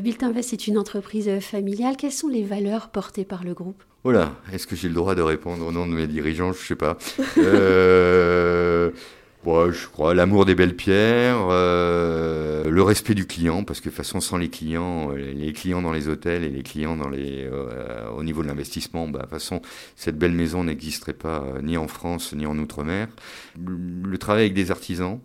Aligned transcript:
Biltinvest 0.00 0.52
est 0.52 0.66
une 0.66 0.78
entreprise 0.78 1.40
familiale. 1.40 1.96
Quelles 1.96 2.12
sont 2.12 2.28
les 2.28 2.44
valeurs 2.44 2.88
portées 2.88 3.24
par 3.24 3.44
le 3.44 3.54
groupe? 3.54 3.82
Voilà, 4.04 4.32
est-ce 4.52 4.66
que 4.66 4.76
j'ai 4.76 4.88
le 4.88 4.94
droit 4.94 5.14
de 5.14 5.22
répondre 5.22 5.66
au 5.66 5.72
nom 5.72 5.86
de 5.86 5.92
mes 5.92 6.06
dirigeants? 6.06 6.52
Je 6.52 6.60
ne 6.60 6.64
sais 6.64 6.76
pas. 6.76 6.96
euh... 7.38 8.90
je 9.44 9.86
crois 9.88 10.14
l'amour 10.14 10.46
des 10.46 10.54
belles 10.54 10.76
pierres, 10.76 11.46
euh, 11.50 12.70
le 12.70 12.82
respect 12.82 13.14
du 13.14 13.26
client, 13.26 13.62
parce 13.62 13.80
que 13.80 13.86
de 13.86 13.90
toute 13.90 13.98
façon, 13.98 14.20
sans 14.20 14.38
les 14.38 14.48
clients, 14.48 15.12
euh, 15.12 15.32
les 15.34 15.52
clients 15.52 15.82
dans 15.82 15.92
les 15.92 16.08
hôtels 16.08 16.44
et 16.44 16.48
les 16.48 16.62
clients 16.62 16.98
au 16.98 18.22
niveau 18.22 18.42
de 18.42 18.48
l'investissement, 18.48 19.06
bah, 19.06 19.18
de 19.18 19.24
toute 19.24 19.32
façon, 19.32 19.60
cette 19.96 20.18
belle 20.18 20.32
maison 20.32 20.64
n'existerait 20.64 21.12
pas 21.12 21.44
ni 21.62 21.76
en 21.76 21.88
France 21.88 22.32
ni 22.32 22.46
en 22.46 22.58
Outre-mer. 22.58 23.08
Le 23.58 24.16
travail 24.16 24.44
avec 24.44 24.54
des 24.54 24.70
artisans, 24.70 25.20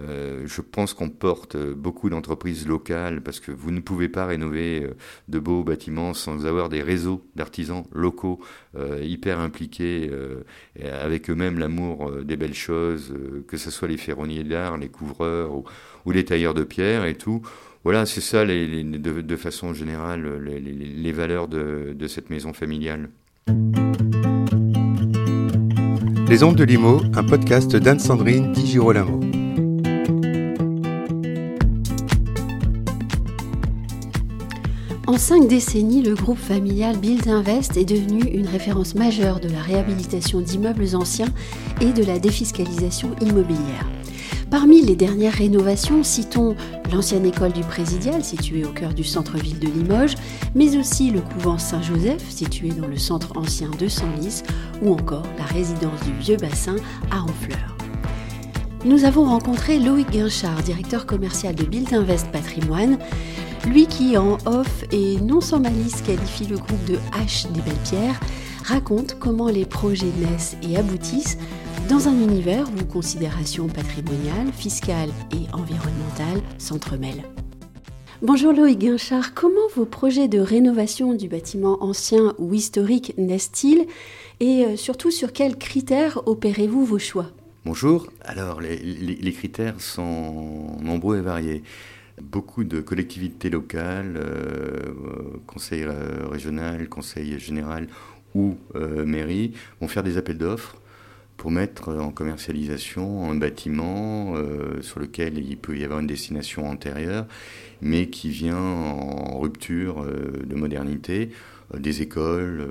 euh, 0.00 0.42
je 0.46 0.60
pense 0.60 0.92
qu'on 0.92 1.08
porte 1.08 1.56
beaucoup 1.56 2.10
d'entreprises 2.10 2.66
locales 2.66 3.20
parce 3.22 3.38
que 3.38 3.52
vous 3.52 3.70
ne 3.70 3.80
pouvez 3.80 4.08
pas 4.08 4.26
rénover 4.26 4.82
euh, 4.82 4.94
de 5.28 5.38
beaux 5.38 5.62
bâtiments 5.62 6.14
sans 6.14 6.46
avoir 6.46 6.68
des 6.68 6.82
réseaux 6.82 7.24
d'artisans 7.36 7.84
locaux 7.92 8.40
euh, 8.76 9.00
hyper 9.02 9.38
impliqués 9.38 10.10
avec 10.82 11.30
eux-mêmes 11.30 11.58
l'amour 11.58 12.10
des 12.24 12.36
belles 12.36 12.54
choses, 12.54 13.14
que 13.46 13.56
ce 13.56 13.70
soit 13.70 13.88
les 13.88 13.96
ferronniers 13.96 14.44
d'art, 14.44 14.76
les 14.78 14.88
couvreurs 14.88 15.52
ou, 15.54 16.10
les 16.10 16.24
tailleurs 16.24 16.54
de 16.54 16.64
pierre 16.64 17.04
et 17.04 17.14
tout. 17.14 17.42
Voilà, 17.84 18.06
c'est 18.06 18.20
ça 18.20 18.44
de, 18.44 19.36
façon 19.36 19.74
générale 19.74 20.38
les, 20.42 21.12
valeurs 21.12 21.48
de, 21.48 22.06
cette 22.08 22.30
maison 22.30 22.52
familiale. 22.52 23.10
Les 26.28 26.42
Ondes 26.42 26.56
de 26.56 26.64
Limo, 26.64 27.00
un 27.14 27.24
podcast 27.24 27.76
d'Anne-Sandrine 27.76 28.52
Di 28.52 28.66
Girolamo. 28.66 29.43
En 35.14 35.18
cinq 35.18 35.46
décennies, 35.46 36.02
le 36.02 36.16
groupe 36.16 36.40
familial 36.40 36.96
Build 36.96 37.28
Invest 37.28 37.76
est 37.76 37.84
devenu 37.84 38.24
une 38.24 38.48
référence 38.48 38.96
majeure 38.96 39.38
de 39.38 39.48
la 39.48 39.60
réhabilitation 39.60 40.40
d'immeubles 40.40 40.96
anciens 40.96 41.32
et 41.80 41.92
de 41.92 42.02
la 42.02 42.18
défiscalisation 42.18 43.14
immobilière. 43.20 43.88
Parmi 44.50 44.82
les 44.82 44.96
dernières 44.96 45.34
rénovations, 45.34 46.02
citons 46.02 46.56
l'ancienne 46.92 47.26
école 47.26 47.52
du 47.52 47.60
Présidial, 47.60 48.24
située 48.24 48.64
au 48.64 48.70
cœur 48.70 48.92
du 48.92 49.04
centre-ville 49.04 49.60
de 49.60 49.68
Limoges, 49.68 50.16
mais 50.56 50.76
aussi 50.76 51.12
le 51.12 51.20
couvent 51.20 51.58
Saint-Joseph, 51.58 52.28
situé 52.28 52.70
dans 52.70 52.88
le 52.88 52.96
centre 52.96 53.38
ancien 53.38 53.70
de 53.78 53.86
Senlis, 53.86 54.42
ou 54.82 54.94
encore 54.94 55.22
la 55.38 55.44
résidence 55.44 56.00
du 56.02 56.12
Vieux 56.18 56.38
Bassin 56.38 56.74
à 57.12 57.22
Honfleur. 57.22 57.76
Nous 58.84 59.04
avons 59.04 59.24
rencontré 59.24 59.78
Loïc 59.78 60.10
Guinchard, 60.10 60.62
directeur 60.62 61.06
commercial 61.06 61.54
de 61.54 61.64
Build 61.64 61.94
Invest 61.94 62.30
Patrimoine, 62.32 62.98
lui 63.66 63.86
qui, 63.86 64.16
en 64.16 64.38
off 64.46 64.84
et 64.92 65.16
non 65.20 65.40
sans 65.40 65.60
malice, 65.60 66.02
qualifie 66.02 66.46
le 66.46 66.56
groupe 66.56 66.84
de 66.84 66.96
H 67.12 67.50
des 67.52 67.60
Belles 67.60 67.74
Pierres, 67.84 68.20
raconte 68.64 69.18
comment 69.18 69.48
les 69.48 69.64
projets 69.64 70.12
naissent 70.18 70.56
et 70.62 70.76
aboutissent 70.76 71.38
dans 71.88 72.08
un 72.08 72.14
univers 72.14 72.66
où 72.68 72.84
considérations 72.84 73.68
patrimoniales, 73.68 74.52
fiscales 74.52 75.10
et 75.32 75.52
environnementales 75.54 76.42
s'entremêlent. 76.58 77.24
Bonjour 78.22 78.52
Loïc 78.52 78.78
Guinchard, 78.78 79.34
comment 79.34 79.68
vos 79.74 79.84
projets 79.84 80.28
de 80.28 80.38
rénovation 80.38 81.12
du 81.14 81.28
bâtiment 81.28 81.82
ancien 81.82 82.34
ou 82.38 82.54
historique 82.54 83.12
naissent-ils 83.18 83.86
et 84.40 84.64
euh, 84.64 84.76
surtout 84.76 85.10
sur 85.10 85.32
quels 85.32 85.56
critères 85.56 86.26
opérez-vous 86.26 86.84
vos 86.84 86.98
choix? 86.98 87.26
Bonjour, 87.66 88.06
alors 88.22 88.60
les, 88.60 89.32
critères 89.32 89.80
sont 89.80 90.76
nombreux 90.82 91.18
et 91.18 91.22
variés. 91.22 91.62
Beaucoup 92.22 92.62
de 92.62 92.80
collectivités 92.80 93.50
locales, 93.50 94.14
euh, 94.16 94.92
conseil 95.48 95.82
euh, 95.82 96.28
régional, 96.28 96.88
conseil 96.88 97.40
général 97.40 97.88
ou 98.36 98.56
euh, 98.76 99.04
mairie 99.04 99.52
vont 99.80 99.88
faire 99.88 100.04
des 100.04 100.16
appels 100.16 100.38
d'offres 100.38 100.76
pour 101.36 101.50
mettre 101.50 101.92
en 101.92 102.12
commercialisation 102.12 103.28
un 103.28 103.34
bâtiment 103.34 104.34
sur 104.82 105.00
lequel 105.00 105.36
il 105.36 105.56
peut 105.56 105.76
y 105.76 105.82
avoir 105.82 105.98
une 105.98 106.06
destination 106.06 106.70
antérieure, 106.70 107.26
mais 107.82 108.06
qui 108.06 108.28
vient 108.28 108.56
en 108.56 109.40
rupture 109.40 110.06
de 110.06 110.54
modernité, 110.54 111.30
des 111.76 112.02
écoles 112.02 112.64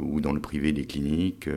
ou 0.00 0.20
dans 0.20 0.32
le 0.32 0.40
privé 0.40 0.72
des 0.72 0.84
cliniques 0.84 1.48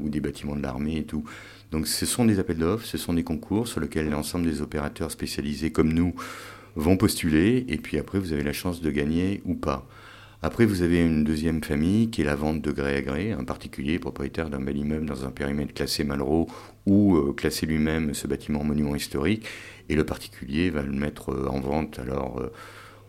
ou 0.00 0.08
des 0.08 0.20
bâtiments 0.20 0.54
de 0.54 0.62
l'armée 0.62 0.98
et 0.98 1.04
tout. 1.04 1.24
Donc 1.72 1.88
ce 1.88 2.06
sont 2.06 2.24
des 2.24 2.38
appels 2.38 2.58
d'offres, 2.58 2.86
ce 2.86 2.96
sont 2.96 3.14
des 3.14 3.24
concours 3.24 3.66
sur 3.66 3.80
lesquels 3.80 4.08
l'ensemble 4.08 4.46
des 4.46 4.62
opérateurs 4.62 5.10
spécialisés 5.10 5.72
comme 5.72 5.92
nous 5.92 6.14
vont 6.76 6.96
postuler, 6.96 7.64
et 7.68 7.78
puis 7.78 7.98
après, 7.98 8.18
vous 8.18 8.32
avez 8.32 8.42
la 8.42 8.52
chance 8.52 8.80
de 8.80 8.90
gagner 8.90 9.42
ou 9.44 9.54
pas. 9.54 9.86
Après, 10.42 10.66
vous 10.66 10.82
avez 10.82 11.00
une 11.00 11.24
deuxième 11.24 11.64
famille 11.64 12.10
qui 12.10 12.20
est 12.20 12.24
la 12.24 12.34
vente 12.34 12.60
de 12.60 12.70
gré 12.70 12.96
à 12.96 13.00
gré, 13.00 13.32
un 13.32 13.44
particulier 13.44 13.98
propriétaire 13.98 14.50
d'un 14.50 14.60
bel 14.60 14.76
immeuble 14.76 15.06
dans 15.06 15.24
un 15.24 15.30
périmètre 15.30 15.72
classé 15.72 16.04
Malraux 16.04 16.48
ou 16.84 17.16
euh, 17.16 17.32
classé 17.32 17.64
lui-même 17.64 18.12
ce 18.12 18.26
bâtiment 18.26 18.62
monument 18.62 18.94
historique, 18.94 19.46
et 19.88 19.94
le 19.94 20.04
particulier 20.04 20.68
va 20.68 20.82
le 20.82 20.92
mettre 20.92 21.30
euh, 21.32 21.48
en 21.48 21.60
vente. 21.60 21.98
Alors, 21.98 22.40
euh, 22.40 22.52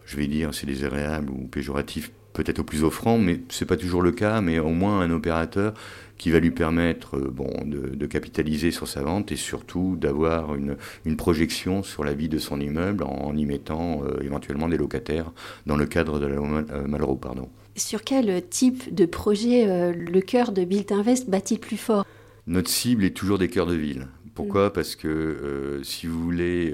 je 0.06 0.16
vais 0.16 0.28
dire, 0.28 0.54
c'est 0.54 0.66
désagréable 0.66 1.30
ou 1.30 1.48
péjoratif, 1.48 2.12
peut-être 2.32 2.60
au 2.60 2.64
plus 2.64 2.86
offrant, 2.86 3.18
mais 3.18 3.42
c'est 3.50 3.66
pas 3.66 3.76
toujours 3.76 4.02
le 4.02 4.12
cas, 4.12 4.40
mais 4.40 4.60
au 4.60 4.70
moins 4.70 5.02
un 5.02 5.12
opérateur 5.12 5.74
qui 6.18 6.32
va 6.32 6.40
lui 6.40 6.52
permettre 6.52 7.18
euh, 7.18 7.30
bon, 7.32 7.52
de, 7.66 8.06
capitaliser 8.06 8.72
sur 8.72 8.88
sa 8.88 9.02
vente 9.02 9.32
et 9.32 9.36
surtout 9.36 9.98
d'avoir 10.00 10.56
une, 10.56 10.78
une, 11.06 11.18
projection 11.18 11.84
sur 11.84 12.04
la 12.04 12.14
vie 12.14 12.30
de 12.30 12.38
son 12.38 12.60
immeuble 12.60 13.04
en, 13.04 13.36
y 13.36 13.46
mettant 13.46 14.04
euh, 14.04 14.22
éventuellement 14.22 14.70
des 14.70 14.78
locataires 14.78 15.32
dans 15.66 15.76
le 15.76 15.86
cadre 15.86 16.20
de 16.20 16.28
la 16.28 16.36
loi 16.36 16.64
euh, 16.72 16.88
Malraux. 16.88 17.16
Pardon. 17.16 17.50
Sur 17.76 18.04
quel 18.04 18.48
type 18.48 18.94
de 18.94 19.06
projet 19.06 19.94
le 19.94 20.22
cœur 20.22 20.54
de 20.54 20.64
Build 20.64 20.92
Invest 20.92 21.30
bat-il 21.30 21.60
plus 21.60 21.78
fort? 21.78 22.06
Notre 22.48 22.70
cible 22.70 23.04
est 23.04 23.16
toujours 23.16 23.38
des 23.38 23.50
cœurs 23.50 23.66
de 23.66 23.76
ville. 23.76 24.08
Pourquoi? 24.34 24.68
Mm. 24.68 24.72
Parce 24.72 24.96
que 24.96 25.82
si 25.84 26.08
vous 26.08 26.22
voulez 26.22 26.74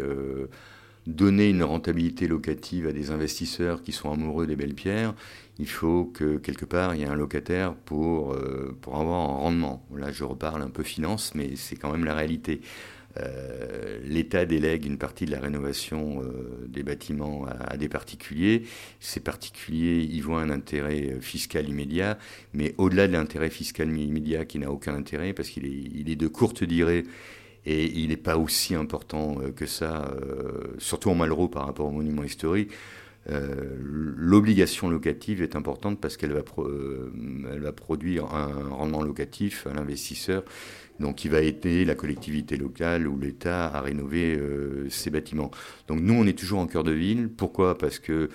donner 1.07 1.49
une 1.49 1.63
rentabilité 1.63 2.27
locative 2.27 2.87
à 2.87 2.91
des 2.91 3.11
investisseurs 3.11 3.81
qui 3.81 3.91
sont 3.91 4.11
amoureux 4.11 4.47
des 4.47 4.55
belles 4.55 4.75
pierres, 4.75 5.15
il 5.59 5.67
faut 5.67 6.05
que 6.05 6.37
quelque 6.37 6.65
part 6.65 6.95
il 6.95 7.01
y 7.01 7.03
ait 7.03 7.07
un 7.07 7.15
locataire 7.15 7.73
pour, 7.73 8.33
euh, 8.33 8.77
pour 8.81 8.99
avoir 8.99 9.21
un 9.21 9.33
rendement. 9.37 9.85
Là, 9.95 10.11
je 10.11 10.23
reparle 10.23 10.61
un 10.61 10.69
peu 10.69 10.83
finance, 10.83 11.33
mais 11.35 11.55
c'est 11.55 11.75
quand 11.75 11.91
même 11.91 12.05
la 12.05 12.15
réalité. 12.15 12.61
Euh, 13.17 13.99
L'État 14.03 14.45
délègue 14.45 14.85
une 14.85 14.97
partie 14.97 15.25
de 15.25 15.31
la 15.31 15.39
rénovation 15.39 16.21
euh, 16.23 16.65
des 16.67 16.83
bâtiments 16.83 17.45
à, 17.45 17.77
des 17.77 17.89
particuliers. 17.89 18.63
Ces 18.99 19.19
particuliers 19.19 20.03
y 20.03 20.21
voient 20.21 20.41
un 20.41 20.49
intérêt 20.49 21.17
fiscal 21.19 21.67
immédiat, 21.67 22.17
mais 22.53 22.73
au-delà 22.77 23.07
de 23.07 23.13
l'intérêt 23.13 23.49
fiscal 23.49 23.95
immédiat 23.95 24.45
qui 24.45 24.59
n'a 24.59 24.71
aucun 24.71 24.95
intérêt 24.95 25.33
parce 25.33 25.49
qu'il 25.49 25.65
est, 25.65 26.15
de 26.15 26.27
courte 26.27 26.63
durée 26.63 27.05
et 27.65 27.85
il 27.85 28.09
n'est 28.09 28.17
pas 28.17 28.37
aussi 28.37 28.73
important 28.75 29.35
que 29.55 29.65
ça, 29.65 30.11
surtout 30.79 31.09
en 31.09 31.15
Malraux 31.15 31.47
par 31.47 31.65
rapport 31.65 31.87
au 31.87 31.91
monument 31.91 32.23
historique. 32.23 32.71
Euh, 33.29 33.75
l'obligation 33.79 34.89
locative 34.89 35.43
est 35.43 35.55
importante 35.55 35.99
parce 36.01 36.17
qu'elle 36.17 36.33
va, 36.33 36.41
euh, 36.57 37.71
produire 37.75 38.33
un 38.33 38.69
rendement 38.69 39.03
locatif 39.03 39.67
à 39.67 39.73
l'investisseur, 39.73 40.43
donc 40.99 41.17
qui 41.17 41.29
va 41.29 41.41
aider 41.41 41.85
la 41.85 41.93
collectivité 41.93 42.57
locale 42.57 43.07
ou 43.07 43.19
l'État 43.19 43.67
à 43.67 43.81
rénover 43.81 44.35
euh, 44.35 44.89
ces 44.89 45.11
bâtiments. 45.11 45.51
Donc 45.87 45.99
nous, 46.01 46.15
on 46.15 46.25
est 46.25 46.37
toujours 46.37 46.59
en 46.59 46.67
cœur 46.67 46.83
de 46.83 46.91
ville. 46.91 47.29
Pourquoi? 47.29 47.77
Parce 47.77 47.99
que 47.99 48.29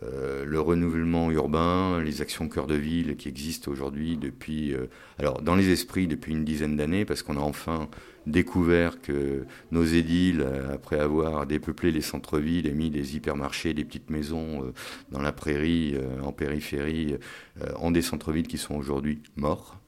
le 0.00 0.60
renouvellement 0.60 1.30
urbain, 1.30 2.00
les 2.02 2.22
actions 2.22 2.48
cœur 2.48 2.66
de 2.66 2.74
ville 2.74 3.16
qui 3.16 3.28
existent 3.28 3.70
aujourd'hui 3.70 4.16
depuis, 4.16 4.74
alors 5.18 5.42
dans 5.42 5.54
les 5.54 5.70
esprits 5.70 6.08
depuis 6.08 6.32
une 6.32 6.44
dizaine 6.44 6.76
d'années, 6.76 7.04
parce 7.04 7.22
qu'on 7.22 7.36
a 7.36 7.40
enfin 7.40 7.88
découvert 8.26 9.00
que 9.00 9.44
nos 9.70 9.84
édiles, 9.84 10.46
après 10.72 10.98
avoir 10.98 11.46
dépeuplé 11.46 11.90
les 11.90 12.00
centres-villes 12.00 12.66
et 12.66 12.72
mis 12.72 12.90
des 12.90 13.16
hypermarchés, 13.16 13.74
des 13.74 13.84
petites 13.84 14.10
maisons 14.10 14.64
euh, 14.64 14.72
dans 15.10 15.20
la 15.20 15.32
prairie, 15.32 15.94
euh, 15.96 16.22
en 16.22 16.32
périphérie, 16.32 17.16
euh, 17.60 17.72
ont 17.80 17.90
des 17.90 18.02
centres-villes 18.02 18.46
qui 18.46 18.58
sont 18.58 18.74
aujourd'hui 18.74 19.22
morts, 19.36 19.78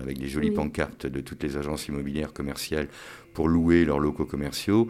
avec 0.00 0.18
des 0.18 0.26
jolies 0.26 0.50
pancartes 0.50 1.06
de 1.06 1.20
toutes 1.20 1.44
les 1.44 1.56
agences 1.56 1.86
immobilières 1.86 2.32
commerciales 2.32 2.88
pour 3.32 3.46
louer 3.46 3.84
leurs 3.84 4.00
locaux 4.00 4.24
commerciaux. 4.24 4.88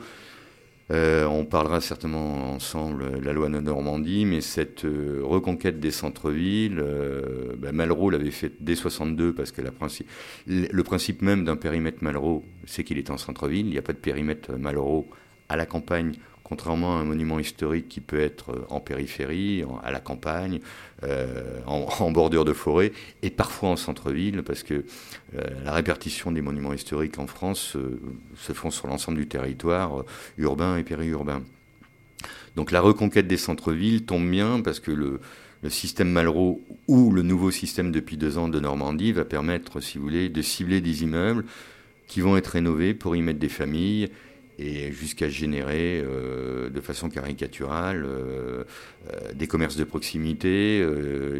Euh, 0.92 1.24
on 1.24 1.46
parlera 1.46 1.80
certainement 1.80 2.52
ensemble 2.52 3.20
de 3.20 3.24
la 3.24 3.32
loi 3.32 3.48
de 3.48 3.58
Normandie, 3.60 4.26
mais 4.26 4.42
cette 4.42 4.84
euh, 4.84 5.20
reconquête 5.22 5.80
des 5.80 5.90
centres-villes, 5.90 6.80
euh, 6.80 7.54
ben, 7.56 7.72
Malraux 7.72 8.10
l'avait 8.10 8.30
fait 8.30 8.52
dès 8.60 8.74
62 8.74 9.32
parce 9.32 9.52
que 9.52 9.62
le 9.62 10.82
principe 10.82 11.22
même 11.22 11.44
d'un 11.44 11.56
périmètre 11.56 12.04
Malraux, 12.04 12.44
c'est 12.66 12.84
qu'il 12.84 12.98
est 12.98 13.08
en 13.08 13.16
centre-ville. 13.16 13.66
Il 13.66 13.70
n'y 13.70 13.78
a 13.78 13.82
pas 13.82 13.94
de 13.94 13.98
périmètre 13.98 14.52
Malraux 14.52 15.08
à 15.48 15.56
la 15.56 15.64
campagne 15.64 16.12
contrairement 16.44 16.96
à 16.96 17.00
un 17.00 17.04
monument 17.04 17.38
historique 17.38 17.88
qui 17.88 18.00
peut 18.00 18.20
être 18.20 18.50
euh, 18.50 18.66
en 18.68 18.80
périphérie, 18.80 19.64
à 19.82 19.90
la 19.90 20.00
campagne, 20.00 20.60
euh, 21.04 21.60
en, 21.66 22.10
bordure 22.10 22.44
de 22.44 22.52
forêt, 22.52 22.92
et 23.22 23.30
parfois 23.30 23.70
en 23.70 23.76
centre-ville, 23.76 24.42
parce 24.42 24.62
que 24.62 24.74
euh, 24.74 25.40
la 25.64 25.72
répartition 25.72 26.32
des 26.32 26.42
monuments 26.42 26.72
historiques 26.72 27.18
en 27.18 27.26
France 27.26 27.76
se 28.36 28.52
font 28.52 28.70
sur 28.70 28.86
l'ensemble 28.86 29.18
du 29.18 29.26
territoire 29.26 30.04
urbain 30.38 30.76
et 30.76 30.84
périurbain. 30.84 31.42
Donc 32.56 32.70
la 32.70 32.80
reconquête 32.80 33.26
des 33.26 33.38
centres-villes 33.38 34.04
tombe 34.04 34.28
bien 34.30 34.60
parce 34.60 34.78
que 34.78 34.90
le, 34.90 35.20
le 35.62 35.70
système 35.70 36.10
Malraux 36.10 36.60
ou 36.86 37.10
le 37.10 37.22
nouveau 37.22 37.50
système 37.50 37.92
depuis 37.92 38.16
deux 38.16 38.36
ans 38.36 38.48
de 38.48 38.60
Normandie 38.60 39.12
va 39.12 39.24
permettre, 39.24 39.80
si 39.80 39.96
vous 39.96 40.04
voulez, 40.04 40.28
de 40.28 40.42
cibler 40.42 40.80
des 40.80 41.02
immeubles 41.02 41.44
qui 42.08 42.20
vont 42.20 42.36
être 42.36 42.48
rénovés 42.48 42.94
pour 42.94 43.16
y 43.16 43.22
mettre 43.22 43.38
des 43.38 43.48
familles 43.48 44.10
et 44.58 44.92
jusqu'à 44.92 45.28
générer 45.28 46.02
euh, 46.04 46.70
de 46.70 46.80
façon 46.80 47.08
caricaturale 47.08 48.04
euh, 48.04 48.64
euh, 49.12 49.32
des 49.34 49.46
commerces 49.46 49.76
de 49.76 49.84
proximité, 49.84 50.84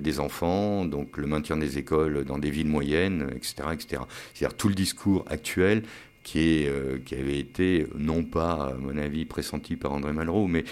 des 0.01 0.21
enfants, 0.21 0.85
donc 0.85 1.17
le 1.17 1.27
maintien 1.27 1.57
des 1.57 1.79
écoles 1.79 2.25
dans 2.25 2.39
des 2.39 2.51
villes 2.51 2.69
moyennes, 2.69 3.31
etc. 3.37 3.55
etc. 3.73 4.03
C'est-à-dire 4.35 4.57
tout 4.57 4.69
le 4.69 4.75
discours 4.75 5.25
actuel 5.29 5.83
qui, 6.23 6.67
avait 7.13 7.39
été, 7.39 7.87
non 7.97 8.23
pas, 8.23 8.73
à 8.73 8.75
mon 8.75 8.97
avis, 8.97 9.25
pressenti 9.25 9.75
par 9.75 9.93
André 9.93 10.13
Malraux, 10.13 10.47
mais, 10.47 10.65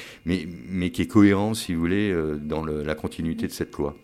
qui 0.91 1.03
est 1.03 1.11
cohérent, 1.11 1.55
si 1.55 1.75
vous 1.75 1.81
voulez, 1.81 2.15
dans 2.41 2.65
la 2.65 2.95
continuité 2.95 3.47
de 3.49 3.53
cette 3.53 3.77
loi. 3.77 3.97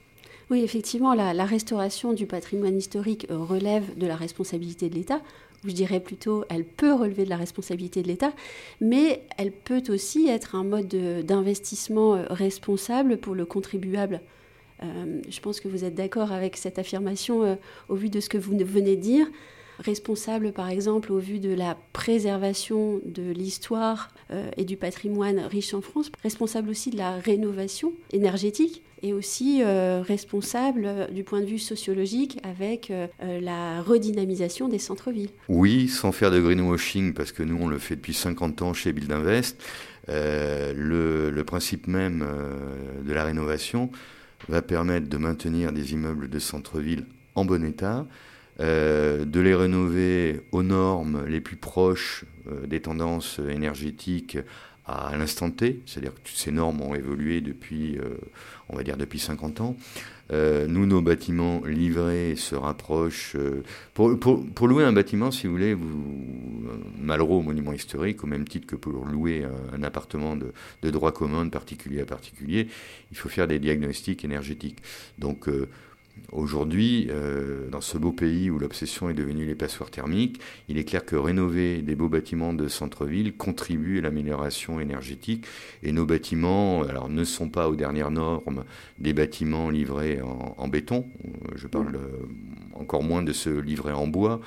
Oui, 0.50 0.62
effectivement, 0.62 1.14
la, 1.14 1.44
restauration 1.44 2.12
du 2.12 2.26
patrimoine 2.26 2.76
historique 2.76 3.26
relève 3.30 3.96
de 3.96 4.06
la 4.06 4.16
responsabilité 4.16 4.88
de 4.88 4.94
l'État 4.94 5.20
je 5.64 5.72
dirais 5.72 6.00
plutôt, 6.00 6.44
elle 6.48 6.64
peut 6.64 6.92
relever 6.92 7.24
de 7.24 7.30
la 7.30 7.36
responsabilité 7.36 8.02
de 8.02 8.08
l'État, 8.08 8.32
mais 8.80 9.22
elle 9.38 9.52
peut 9.52 9.82
aussi 9.88 10.28
être 10.28 10.54
un 10.54 10.64
mode 10.64 10.88
d'investissement 11.24 12.14
euh, 12.14 12.24
responsable 12.30 13.16
pour 13.18 13.34
le 13.34 13.44
contribuable. 13.44 14.20
Euh, 14.82 15.20
je 15.28 15.40
pense 15.40 15.60
que 15.60 15.68
vous 15.68 15.84
êtes 15.84 15.94
d'accord 15.94 16.32
avec 16.32 16.56
cette 16.56 16.78
affirmation 16.78 17.42
euh, 17.42 17.54
au 17.88 17.94
vu 17.94 18.10
de 18.10 18.20
ce 18.20 18.28
que 18.28 18.38
vous 18.38 18.56
venez 18.58 18.96
de 18.96 19.00
dire 19.00 19.26
responsable 19.78 20.52
par 20.52 20.68
exemple 20.68 21.12
au 21.12 21.18
vu 21.18 21.38
de 21.38 21.52
la 21.52 21.76
préservation 21.92 23.00
de 23.04 23.30
l'histoire 23.30 24.10
et 24.56 24.64
du 24.64 24.76
patrimoine 24.76 25.38
riche 25.40 25.74
en 25.74 25.80
France, 25.80 26.10
responsable 26.22 26.70
aussi 26.70 26.90
de 26.90 26.96
la 26.96 27.16
rénovation 27.16 27.92
énergétique 28.12 28.82
et 29.02 29.12
aussi 29.12 29.62
euh, 29.62 30.02
responsable 30.02 30.82
euh, 30.86 31.06
du 31.08 31.24
point 31.24 31.40
de 31.40 31.46
vue 31.46 31.58
sociologique 31.58 32.38
avec 32.42 32.90
euh, 32.90 33.06
la 33.40 33.82
redynamisation 33.82 34.68
des 34.68 34.78
centres-villes. 34.78 35.30
Oui, 35.48 35.88
sans 35.88 36.12
faire 36.12 36.30
de 36.30 36.40
greenwashing, 36.40 37.12
parce 37.12 37.32
que 37.32 37.42
nous 37.42 37.58
on 37.60 37.68
le 37.68 37.78
fait 37.78 37.96
depuis 37.96 38.14
50 38.14 38.62
ans 38.62 38.74
chez 38.74 38.92
Build 38.92 39.10
Invest, 39.12 39.62
le, 40.08 41.30
le, 41.30 41.44
principe 41.44 41.88
même 41.88 42.24
de 43.04 43.12
la 43.12 43.24
rénovation 43.24 43.90
va 44.48 44.62
permettre 44.62 45.08
de 45.08 45.16
maintenir 45.16 45.72
des 45.72 45.94
immeubles 45.94 46.28
de 46.28 46.38
centre-ville 46.38 47.06
en 47.34 47.44
bon 47.44 47.64
état, 47.64 48.06
de 48.58 49.40
les 49.40 49.54
rénover 49.54 50.40
aux 50.52 50.62
normes 50.62 51.26
les 51.26 51.40
plus 51.40 51.56
proches 51.56 52.24
des 52.66 52.80
tendances 52.80 53.38
énergétiques 53.50 54.38
à 54.86 55.16
l'instant 55.16 55.50
T, 55.50 55.80
c'est-à-dire 55.84 56.14
que 56.14 56.20
ces 56.32 56.52
normes 56.52 56.80
ont 56.80 56.94
évolué 56.94 57.40
depuis, 57.40 57.98
euh, 57.98 58.16
on 58.68 58.76
va 58.76 58.84
dire, 58.84 58.96
depuis 58.96 59.18
50 59.18 59.60
ans. 59.60 59.76
Euh, 60.32 60.66
nous, 60.68 60.86
nos 60.86 61.02
bâtiments 61.02 61.62
livrés 61.64 62.34
se 62.36 62.54
rapprochent. 62.54 63.34
Euh, 63.36 63.62
pour, 63.94 64.68
louer 64.68 64.84
un 64.84 64.92
bâtiment, 64.92 65.32
si 65.32 65.46
vous 65.46 65.52
voulez, 65.52 65.74
vous, 65.74 66.68
Malraux, 67.00 67.42
monument 67.42 67.72
historique, 67.72 68.22
au 68.22 68.28
même 68.28 68.46
titre 68.46 68.66
que 68.66 68.76
pour 68.76 69.04
louer 69.06 69.44
un, 69.72 69.82
appartement 69.82 70.36
de, 70.36 70.52
de, 70.82 70.90
droit 70.90 71.12
commun, 71.12 71.44
de 71.44 71.50
particulier 71.50 72.00
à 72.00 72.06
particulier, 72.06 72.68
il 73.10 73.16
faut 73.16 73.28
faire 73.28 73.48
des 73.48 73.58
diagnostics 73.58 74.24
énergétiques. 74.24 74.78
Donc, 75.18 75.48
Aujourd'hui, 76.32 77.06
euh, 77.10 77.68
dans 77.70 77.80
ce 77.80 77.98
beau 77.98 78.10
pays 78.10 78.50
où 78.50 78.58
l'obsession 78.58 79.08
est 79.08 79.14
devenue 79.14 79.44
les 79.44 79.54
passoires 79.54 79.90
thermiques, 79.90 80.40
il 80.68 80.76
est 80.76 80.84
clair 80.84 81.04
que 81.04 81.14
rénover 81.14 81.82
des 81.82 81.94
beaux 81.94 82.08
bâtiments 82.08 82.52
de 82.52 82.68
centre-ville 82.68 83.36
contribue 83.36 83.98
à 83.98 84.02
l'amélioration 84.02 84.80
énergétique. 84.80 85.46
Et 85.82 85.92
nos 85.92 86.04
bâtiments, 86.04 86.82
alors, 86.82 87.08
ne 87.08 87.22
sont 87.22 87.48
pas 87.48 87.68
aux 87.68 87.76
dernières 87.76 88.10
normes 88.10 88.64
des 88.98 89.12
bâtiments 89.12 89.70
livrés 89.70 90.20
en, 90.22 90.68
béton. 90.68 91.06
Euh, 91.24 91.52
je 91.54 91.68
parle 91.68 91.94
euh, 91.94 92.26
encore 92.74 93.02
moins 93.02 93.22
de 93.22 93.32
ceux 93.32 93.60
livrés 93.60 93.92
en 93.92 94.06
bois, 94.06 94.40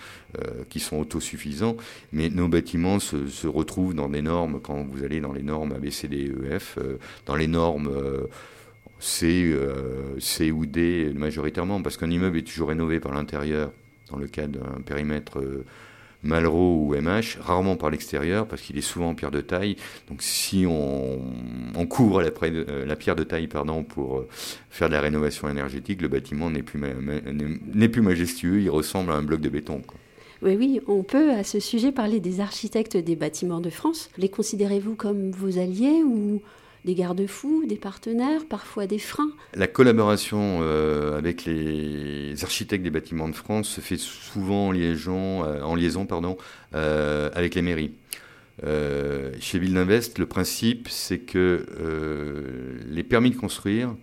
qui 0.70 0.80
sont 0.80 0.98
autosuffisants. 0.98 1.76
Mais 2.14 2.30
nos 2.30 2.48
bâtiments 2.48 3.00
se, 3.00 3.28
se, 3.28 3.48
retrouvent 3.48 3.96
dans 3.96 4.10
des 4.10 4.22
normes, 4.22 4.60
quand 4.62 4.84
vous 4.84 5.04
allez 5.04 5.20
dans 5.22 5.34
les 5.34 5.42
normes 5.42 5.72
ABCDEF, 5.72 6.78
dans 7.26 7.36
les 7.36 7.48
normes 7.48 7.90
C, 9.00 9.52
euh, 9.54 10.52
ou 10.52 10.66
D 10.66 11.12
majoritairement, 11.16 11.82
parce 11.82 11.98
qu'un 11.98 12.10
immeuble 12.10 12.38
est 12.38 12.48
toujours 12.48 12.70
rénové 12.70 13.00
par 13.00 13.14
l'intérieur, 13.14 13.72
dans 14.12 14.18
le 14.18 14.28
cas 14.28 14.48
d'un 14.48 14.82
périmètre 14.86 15.40
euh, 15.40 15.66
Malraux 16.22 16.86
ou 16.86 16.96
MH, 16.96 17.38
rarement 17.40 17.78
par 17.78 17.90
l'extérieur, 17.90 18.46
parce 18.46 18.62
qu'il 18.62 18.78
est 18.78 18.82
souvent 18.82 19.10
en 19.10 19.16
pierre 19.16 19.32
de 19.32 19.40
taille. 19.40 19.78
Donc 20.10 20.22
si 20.22 20.66
on, 20.68 21.18
couvre 21.88 22.22
la, 22.22 22.32
euh, 22.44 22.86
la, 22.86 22.96
pierre 22.98 23.16
de 23.16 23.24
taille 23.24 23.48
pardon, 23.48 23.84
pour 23.84 24.26
faire 24.70 24.90
de 24.90 24.94
la 24.94 25.02
rénovation 25.02 25.50
énergétique, 25.50 26.02
le 26.02 26.10
bâtiment 26.10 26.50
n'est 26.50 26.64
plus, 26.64 26.82
n'est 27.74 27.90
plus 27.90 28.02
majestueux, 28.02 28.62
il 28.62 28.70
ressemble 28.70 29.12
à 29.12 29.16
un 29.16 29.24
bloc 29.24 29.40
de 29.40 29.50
béton. 29.50 29.82
Oui, 30.42 30.56
oui, 30.58 30.80
on 30.88 31.04
peut 31.04 31.32
à 31.32 31.44
ce 31.44 31.60
sujet 31.60 31.92
parler 31.92 32.20
des 32.20 32.40
architectes 32.40 32.96
des 32.96 33.16
bâtiments 33.16 33.60
de 33.60 33.70
France. 33.70 34.10
Les 34.18 34.30
considérez-vous 34.30 34.96
comme 34.96 35.32
vos 35.32 35.58
alliés 35.58 36.02
ou 36.06 36.42
des 36.86 36.96
garde-fous, 36.96 37.66
des 37.68 37.76
partenaires, 37.76 38.42
parfois 38.50 38.88
des 38.88 39.00
freins. 39.00 39.32
La 39.54 39.68
collaboration 39.68 40.60
euh, 40.62 41.18
avec 41.18 41.46
les 41.46 42.44
architectes 42.44 42.84
des 42.84 42.90
bâtiments 42.90 43.30
de 43.30 43.36
France 43.36 43.68
se 43.68 43.82
fait 43.82 43.98
souvent 43.98 44.68
en 44.68 44.72
liaison, 44.72 45.44
euh, 45.44 45.62
en 45.62 45.76
liaison 45.76 46.06
pardon, 46.06 46.38
euh, 46.76 47.30
avec 47.34 47.56
les 47.56 47.62
mairies. 47.62 47.92
chez 49.40 49.60
Ville 49.60 49.74
d'Invest, 49.74 50.20
le 50.20 50.26
principe, 50.26 50.88
c'est 50.90 51.20
que 51.20 51.66
les 52.90 53.04
permis 53.04 53.32
de 53.32 53.36
construire, 53.36 53.96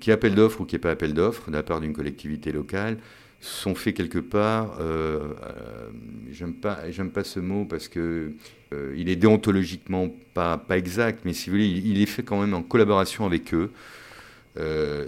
qui 0.00 0.12
appel 0.12 0.34
d'offres 0.34 0.60
ou 0.60 0.64
qui 0.64 0.76
n'y 0.76 0.80
pas 0.80 0.90
appel 0.90 1.14
d'offres 1.14 1.50
de 1.50 1.56
la 1.56 1.62
part 1.62 1.80
d'une 1.80 1.92
collectivité 1.92 2.52
locale, 2.52 2.98
sont 3.42 3.74
faits 3.74 3.96
quelque 3.96 4.20
part, 4.20 4.76
euh, 4.80 5.34
euh, 5.42 5.88
j'aime 6.30 6.54
pas, 6.54 7.24
ce 7.24 7.40
mot 7.40 7.64
parce 7.64 7.88
que 7.88 8.32
euh, 8.72 8.94
il 8.96 9.08
est 9.08 9.16
déontologiquement 9.16 10.08
pas, 10.32 10.56
pas 10.56 10.78
exact, 10.78 11.22
mais 11.24 11.32
si 11.32 11.50
vous 11.50 11.56
voulez, 11.56 11.66
il, 11.66 12.00
est 12.00 12.06
fait 12.06 12.22
quand 12.22 12.40
même 12.40 12.54
en 12.54 12.62
collaboration 12.62 13.26
avec 13.26 13.52
eux. 13.52 13.72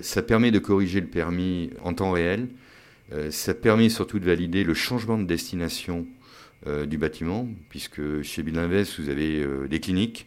ça 0.03 0.23
permet 0.23 0.51
de 0.51 0.59
corriger 0.59 1.01
le 1.01 1.07
permis 1.07 1.71
en 1.85 1.95
temps 1.95 2.11
réel. 2.11 2.49
ça 3.31 3.55
permet 3.55 3.89
surtout 3.89 4.19
de 4.19 4.25
valider 4.25 4.65
le 4.65 4.75
changement 4.75 5.17
de 5.17 5.25
destination 5.25 6.07
du 6.89 6.99
bâtiment, 6.99 7.49
puisque 7.69 8.23
chez 8.23 8.43
Bilinvest, 8.43 8.99
vous 8.99 9.11
avez 9.11 9.47
des 9.69 9.81
cliniques, 9.81 10.27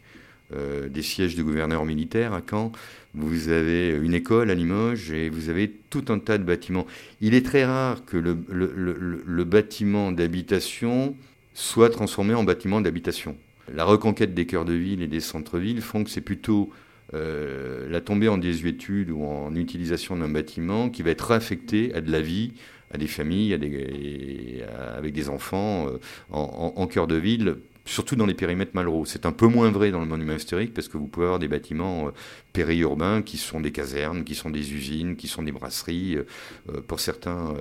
euh, 0.53 0.87
des 0.87 1.01
sièges 1.01 1.35
de 1.35 1.43
gouverneurs 1.43 1.83
militaires 1.83 2.33
à 2.33 2.41
Caen, 2.47 2.71
vous 3.13 3.49
avez 3.49 3.89
une 3.89 4.13
école 4.13 4.49
à 4.49 4.53
Limoges 4.53 5.11
et 5.11 5.29
vous 5.29 5.49
avez 5.49 5.69
tout 5.89 6.05
un 6.09 6.19
tas 6.19 6.37
de 6.37 6.43
bâtiments. 6.43 6.85
Il 7.19 7.33
est 7.33 7.45
très 7.45 7.65
rare 7.65 8.05
que 8.05 8.15
le, 8.15 9.43
bâtiment 9.43 10.11
d'habitation 10.11 11.15
soit 11.53 11.89
transformé 11.89 12.33
en 12.33 12.43
bâtiment 12.43 12.79
d'habitation. 12.79 13.35
La 13.73 13.83
reconquête 13.83 14.33
des 14.33 14.45
cœurs 14.45 14.65
de 14.65 14.73
ville 14.73 15.01
et 15.01 15.07
des 15.07 15.19
centres-villes 15.19 15.81
font 15.81 16.03
que 16.03 16.09
c'est 16.09 16.21
plutôt 16.21 16.69
euh, 17.13 17.89
la 17.89 18.01
tombée 18.01 18.29
en 18.29 18.37
désuétude 18.37 19.09
ou 19.09 19.25
en 19.25 19.53
utilisation 19.55 20.15
d'un 20.15 20.29
bâtiment 20.29 20.89
qui 20.89 21.01
va 21.01 21.09
être 21.09 21.31
affecté 21.31 21.93
à 21.93 22.01
de 22.01 22.11
la 22.11 22.21
vie, 22.21 22.53
à 22.93 22.97
des 22.97 23.07
familles, 23.07 23.53
à 23.53 23.57
des, 23.57 24.63
avec 24.95 25.13
des 25.13 25.27
enfants 25.27 25.87
euh, 25.87 25.97
en, 26.31 26.73
en, 26.75 26.87
cœur 26.87 27.07
de 27.07 27.15
ville 27.15 27.57
surtout 27.87 28.15
dans 28.15 28.25
les 28.25 28.33
périmètres 28.33 28.71
Malraux. 28.73 29.05
C'est 29.05 29.25
un 29.25 29.31
peu 29.31 29.47
moins 29.47 29.71
vrai 29.71 29.91
dans 29.91 29.99
le 29.99 30.05
monument 30.05 30.35
historique 30.35 30.73
parce 30.73 30.87
que 30.87 30.97
vous 30.97 31.07
pouvez 31.07 31.25
avoir 31.25 31.39
des 31.39 31.47
bâtiments 31.47 32.07
euh, 32.07 32.11
périurbains 32.53 33.21
qui 33.21 33.37
sont 33.37 33.59
des 33.59 33.71
casernes, 33.71 34.23
qui 34.23 34.35
sont 34.35 34.49
des 34.49 34.73
usines, 34.73 35.15
qui 35.15 35.27
sont 35.27 35.43
des 35.43 35.51
brasseries, 35.51 36.17
euh, 36.17 36.27
euh, 36.73 36.81
pour 36.81 36.99
certaines 36.99 37.53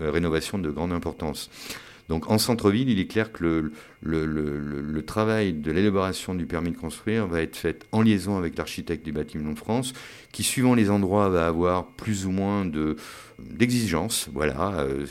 rénovations 0.00 0.58
de 0.58 0.70
grande 0.70 0.92
importance. 0.92 1.50
Donc 2.08 2.30
en 2.30 2.38
centre-ville, 2.38 2.88
il 2.88 2.98
est 2.98 3.06
clair 3.06 3.32
que 3.32 3.72
le, 4.02 5.02
travail 5.06 5.52
de 5.52 5.70
l'élaboration 5.70 6.34
du 6.34 6.46
permis 6.46 6.70
de 6.70 6.76
construire 6.76 7.26
va 7.26 7.40
être 7.42 7.56
fait 7.56 7.86
en 7.92 8.02
liaison 8.02 8.36
avec 8.36 8.58
l'architecte 8.58 9.04
du 9.04 9.12
bâtiment 9.12 9.52
de 9.52 9.58
France, 9.58 9.92
qui 10.32 10.42
suivant 10.42 10.74
les 10.74 10.90
endroits 10.90 11.28
va 11.28 11.46
avoir 11.46 11.86
plus 11.86 12.26
ou 12.26 12.30
moins 12.30 12.70
d'exigences. 13.38 14.28
voilà, 14.32 14.80
euh, 14.80 15.06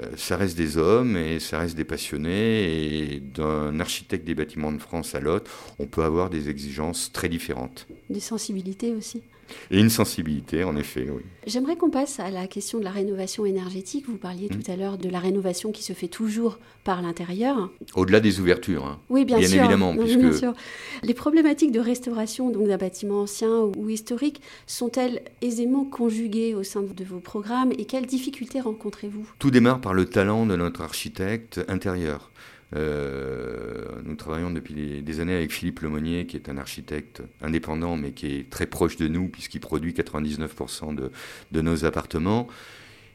euh, 0.00 0.06
ça 0.16 0.36
reste 0.36 0.56
des 0.56 0.76
hommes 0.76 1.16
et 1.16 1.40
ça 1.40 1.58
reste 1.58 1.76
des 1.76 1.84
passionnés. 1.84 3.14
Et 3.14 3.20
d'un 3.20 3.80
architecte 3.80 4.26
des 4.26 4.34
bâtiments 4.34 4.72
de 4.72 4.78
France 4.78 5.14
à 5.14 5.20
l'autre, 5.20 5.50
on 5.78 5.86
peut 5.86 6.02
avoir 6.02 6.30
des 6.30 6.48
exigences 6.48 7.10
très 7.12 7.28
différentes. 7.28 7.86
Des 8.10 8.20
sensibilités 8.20 8.94
aussi. 8.94 9.22
Et 9.70 9.80
une 9.80 9.90
sensibilité, 9.90 10.64
en 10.64 10.76
effet, 10.76 11.08
oui. 11.10 11.22
J'aimerais 11.46 11.76
qu'on 11.76 11.90
passe 11.90 12.18
à 12.18 12.30
la 12.30 12.46
question 12.46 12.78
de 12.78 12.84
la 12.84 12.90
rénovation 12.90 13.46
énergétique. 13.46 14.06
Vous 14.08 14.16
parliez 14.16 14.48
tout 14.48 14.58
mm. 14.68 14.72
à 14.72 14.76
l'heure 14.76 14.98
de 14.98 15.08
la 15.08 15.20
rénovation 15.20 15.72
qui 15.72 15.82
se 15.82 15.92
fait 15.92 16.08
toujours 16.08 16.58
par 16.84 17.02
l'intérieur. 17.02 17.70
Au-delà 17.94 18.20
des 18.20 18.40
ouvertures. 18.40 18.84
Hein. 18.84 18.98
Oui, 19.08 19.24
bien, 19.24 19.38
bien 19.38 19.48
évidemment. 19.48 19.94
bien 19.94 20.32
sûr. 20.32 20.54
Les 21.02 21.14
problématiques 21.14 21.72
de 21.72 21.80
restauration 21.80 22.50
d'un 22.50 22.76
bâtiment 22.76 23.22
ancien 23.22 23.60
ou 23.60 23.88
historique 23.88 24.40
sont-elles 24.66 25.22
aisément 25.42 25.84
conjuguées 25.84 26.54
au 26.54 26.62
sein 26.62 26.82
de 26.82 27.04
vos 27.04 27.20
programmes 27.20 27.72
et 27.78 27.84
quelles 27.84 28.06
difficultés 28.06 28.60
rencontrez-vous? 28.60 29.30
Tout 29.38 29.50
démarre 29.50 29.80
par 29.80 29.94
le 29.94 30.06
talent 30.06 30.46
de 30.46 30.56
notre 30.56 30.80
architecte 30.80 31.60
intérieur. 31.68 32.30
Nous 32.72 34.16
travaillons 34.16 34.50
depuis 34.50 35.02
des, 35.02 35.20
années 35.20 35.34
avec 35.34 35.52
Philippe 35.52 35.80
Lemonnier, 35.80 36.26
qui 36.26 36.36
est 36.36 36.48
un 36.48 36.58
architecte 36.58 37.22
indépendant, 37.40 37.96
mais 37.96 38.12
qui 38.12 38.26
est 38.26 38.50
très 38.50 38.66
proche 38.66 38.96
de 38.96 39.08
nous, 39.08 39.28
puisqu'il 39.28 39.60
produit 39.60 39.92
99% 39.92 40.94
de, 40.94 41.10
de, 41.52 41.60
nos 41.60 41.84
appartements. 41.84 42.48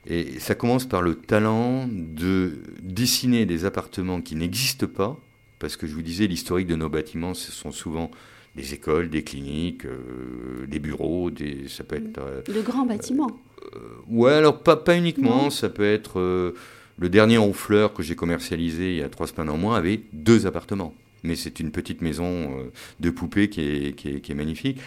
Et 0.08 0.40
ça 0.40 0.56
commence 0.56 0.86
par 0.86 1.02
le 1.02 1.16
talent 1.16 1.88
de 1.92 2.54
dessiner 2.82 3.46
des 3.46 3.66
appartements 3.66 4.22
qui 4.22 4.36
n'existent 4.36 4.88
pas, 4.88 5.20
parce 5.60 5.76
que 5.76 5.86
je 5.86 5.94
vous 5.94 6.02
disais, 6.02 6.28
l'historique 6.28 6.68
de 6.68 6.76
nos 6.76 6.90
bâtiments, 6.90 7.34
ce 7.34 7.52
sont 7.52 7.72
souvent 7.72 8.10
des 8.56 8.74
écoles, 8.74 9.10
des 9.10 9.24
cliniques, 9.24 9.86
euh, 9.86 10.66
des 10.68 10.80
bureaux, 10.80 11.30
des, 11.30 11.68
ça 11.68 11.84
peut 11.84 11.96
être... 11.96 12.20
Euh, 12.20 12.42
de 12.42 12.62
grands 12.62 12.86
bâtiments. 12.86 13.32
Euh, 13.76 13.80
ouais, 14.08 14.34
alors 14.34 14.62
pas, 14.62 14.76
pas 14.76 14.98
uniquement, 14.98 15.50
ça 15.50 15.70
peut 15.70 15.86
être... 15.86 16.54
le 17.02 17.10
dernier 17.10 17.38
Honfleur 17.38 17.94
que 17.94 18.02
j'ai 18.02 18.16
commercialisé 18.16 18.92
il 18.92 18.98
y 19.00 19.04
a 19.04 19.10
trois 19.10 19.28
semaines 19.28 19.50
en 19.50 19.58
moins 19.58 19.76
avait 19.76 20.02
deux 20.14 20.48
appartements. 20.48 20.96
Mais 21.24 21.36
c'est 21.36 21.60
une 21.60 21.72
petite 21.72 22.02
maison 22.02 22.72
de 23.00 23.10
poupée 23.10 23.50
qui 23.50 23.62
est, 23.62 24.34
magnifique. 24.34 24.80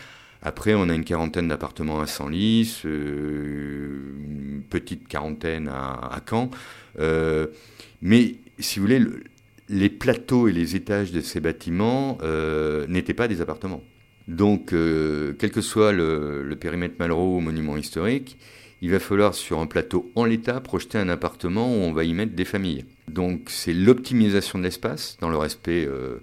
Après, 0.43 0.75
on 0.75 0.89
a 0.89 0.95
une 0.95 1.05
quarantaine 1.05 1.47
d'appartements 1.47 2.01
à 2.01 2.07
Senlis, 2.07 2.81
une 2.85 4.63
petite 4.69 5.07
quarantaine 5.07 5.69
à, 5.69 6.21
Caen. 6.29 6.51
mais 8.03 8.35
si 8.59 8.79
vous 8.79 8.87
voulez, 8.87 9.01
les 9.69 9.89
plateaux 9.89 10.49
et 10.49 10.53
les 10.53 10.77
étages 10.77 11.13
de 11.13 11.21
ces 11.21 11.41
bâtiments 11.41 12.19
euh, 12.23 12.87
n'étaient 12.87 13.15
pas 13.15 13.29
des 13.29 13.41
appartements. 13.41 13.83
Donc, 14.29 14.73
euh, 14.73 15.35
quel 15.39 15.51
que 15.51 15.61
soit 15.61 15.93
le, 15.93 16.57
périmètre 16.59 16.95
Malraux 16.99 17.37
ou 17.37 17.41
monument 17.41 17.77
historique, 17.77 18.39
il 18.85 18.91
va 18.91 19.01
falloir 19.01 19.35
sur 19.35 19.59
un 19.61 19.67
plateau 19.67 20.11
en 20.15 20.25
l'état 20.25 20.61
projeter 20.61 20.99
un 20.99 21.09
appartement 21.09 21.67
où 21.67 21.81
on 21.81 21.93
va 21.93 22.05
y 22.05 22.13
mettre 22.13 22.35
des 22.35 22.45
familles. 22.45 22.85
Donc, 23.09 23.49
c'est 23.49 23.73
l'optimisation 23.73 24.59
de 24.59 24.65
l'espace 24.65 25.17
dans 25.21 25.31
le 25.31 25.37
respect, 25.37 25.85
euh, 25.87 26.19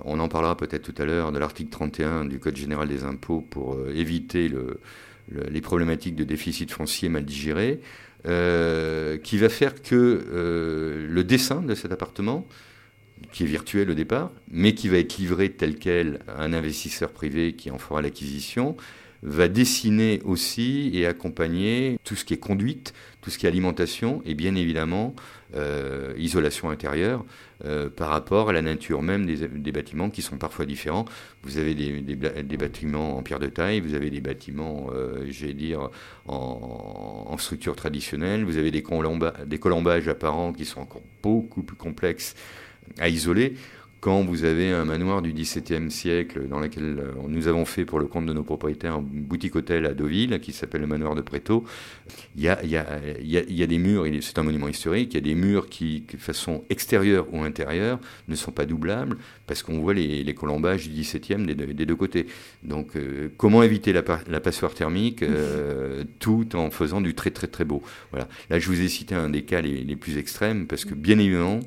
on 0.00 0.18
en 0.18 0.28
parlera 0.28 0.56
peut-être 0.56 0.82
tout 0.82 1.02
à 1.02 1.04
l'heure, 1.04 1.32
de 1.32 1.38
l'article 1.38 1.70
31 1.70 2.24
du 2.24 2.38
Code 2.38 2.56
général 2.56 2.88
des 2.88 3.04
impôts 3.04 3.42
pour 3.42 3.78
éviter 3.94 4.50
les 5.30 5.60
problématiques 5.60 6.16
de 6.16 6.24
déficit 6.24 6.70
foncier 6.70 7.08
mal 7.08 7.24
digéré. 7.24 7.80
Euh, 8.24 9.18
qui 9.18 9.36
va 9.36 9.48
faire 9.48 9.82
que 9.82 10.24
euh, 10.32 11.08
le 11.08 11.24
dessin 11.24 11.60
de 11.60 11.74
cet 11.74 11.90
appartement, 11.90 12.46
qui 13.32 13.42
est 13.42 13.46
virtuel 13.46 13.90
au 13.90 13.94
départ, 13.94 14.30
mais 14.48 14.74
qui 14.74 14.88
va 14.88 14.98
être 14.98 15.18
livré 15.18 15.50
tel 15.50 15.74
quel 15.74 16.20
à 16.28 16.44
un 16.44 16.52
investisseur 16.52 17.10
privé 17.10 17.54
qui 17.54 17.72
en 17.72 17.78
fera 17.78 18.00
l'acquisition, 18.00 18.76
va 19.22 19.48
dessiner 19.48 20.20
aussi 20.24 20.90
et 20.94 21.06
accompagner 21.06 21.98
tout 22.04 22.16
ce 22.16 22.24
qui 22.24 22.34
est 22.34 22.38
conduite, 22.38 22.92
tout 23.20 23.30
ce 23.30 23.38
qui 23.38 23.46
est 23.46 23.48
alimentation 23.48 24.20
et 24.26 24.34
bien 24.34 24.56
évidemment 24.56 25.14
euh, 25.54 26.12
isolation 26.16 26.70
intérieure 26.70 27.24
euh, 27.64 27.88
par 27.88 28.08
rapport 28.08 28.48
à 28.48 28.52
la 28.52 28.62
nature 28.62 29.02
même 29.02 29.24
des, 29.26 29.72
bâtiments 29.72 30.10
qui 30.10 30.22
sont 30.22 30.38
parfois 30.38 30.66
différents. 30.66 31.04
Vous 31.44 31.58
avez 31.58 31.74
des, 31.74 32.56
bâtiments 32.56 33.16
en 33.16 33.22
pierre 33.22 33.38
de 33.38 33.46
taille, 33.46 33.80
vous 33.80 33.94
avez 33.94 34.10
des 34.10 34.20
bâtiments, 34.20 34.88
euh, 34.92 35.24
j'allais 35.30 35.54
dire, 35.54 35.90
en, 36.26 37.36
structure 37.38 37.76
traditionnelle, 37.76 38.44
vous 38.44 38.56
avez 38.56 38.70
des, 38.70 38.82
des 39.46 39.58
colombages 39.58 40.08
apparents 40.08 40.52
qui 40.52 40.64
sont 40.64 40.80
encore 40.80 41.02
beaucoup 41.22 41.62
plus 41.62 41.76
complexes 41.76 42.34
à 42.98 43.08
isoler 43.08 43.54
quand 44.02 44.24
vous 44.24 44.42
avez 44.42 44.72
un 44.72 44.84
manoir 44.84 45.22
du 45.22 45.32
XVIIe 45.32 45.88
siècle 45.88 46.48
dans 46.48 46.58
lequel 46.58 46.98
euh, 46.98 47.12
nous 47.28 47.46
avons 47.46 47.64
fait 47.64 47.84
pour 47.84 48.00
le 48.00 48.06
compte 48.06 48.26
de 48.26 48.32
nos 48.32 48.42
propriétaires 48.42 48.96
un 48.96 49.00
boutique-hôtel 49.00 49.86
à 49.86 49.94
Deauville 49.94 50.40
qui 50.40 50.52
s'appelle 50.52 50.80
le 50.80 50.88
manoir 50.88 51.14
de 51.14 51.20
Préto, 51.20 51.64
il 52.36 52.42
y 52.42 52.48
a, 52.48 53.66
des 53.66 53.78
murs, 53.78 54.04
c'est 54.20 54.38
un 54.38 54.42
monument 54.42 54.66
historique, 54.66 55.10
il 55.12 55.14
y 55.14 55.18
a 55.18 55.20
des 55.20 55.36
murs 55.36 55.68
qui, 55.68 56.04
de 56.12 56.16
façon 56.16 56.64
extérieure 56.68 57.32
ou 57.32 57.44
intérieure, 57.44 58.00
ne 58.26 58.34
sont 58.34 58.50
pas 58.50 58.66
doublables 58.66 59.18
parce 59.46 59.62
qu'on 59.62 59.78
voit 59.78 59.94
les, 59.94 60.34
colombages 60.34 60.88
du 60.88 61.00
XVIIe 61.00 61.46
des, 61.46 61.54
des, 61.54 61.86
deux 61.86 61.94
côtés. 61.94 62.26
Donc 62.64 62.96
euh, 62.96 63.28
comment 63.36 63.62
éviter 63.62 63.92
la, 63.92 64.02
passoire 64.02 64.74
thermique 64.74 65.22
euh, 65.22 66.02
tout 66.18 66.56
en 66.56 66.72
faisant 66.72 67.00
du 67.00 67.14
très 67.14 67.30
très 67.30 67.46
très 67.46 67.64
beau 67.64 67.84
Voilà. 68.10 68.26
Là 68.50 68.58
je 68.58 68.66
vous 68.66 68.80
ai 68.80 68.88
cité 68.88 69.14
un 69.14 69.30
des 69.30 69.42
cas 69.42 69.60
les 69.60 69.94
plus 69.94 70.18
extrêmes 70.18 70.66
parce 70.66 70.84
que 70.84 70.94
bien 70.94 71.20
évidemment, 71.20 71.60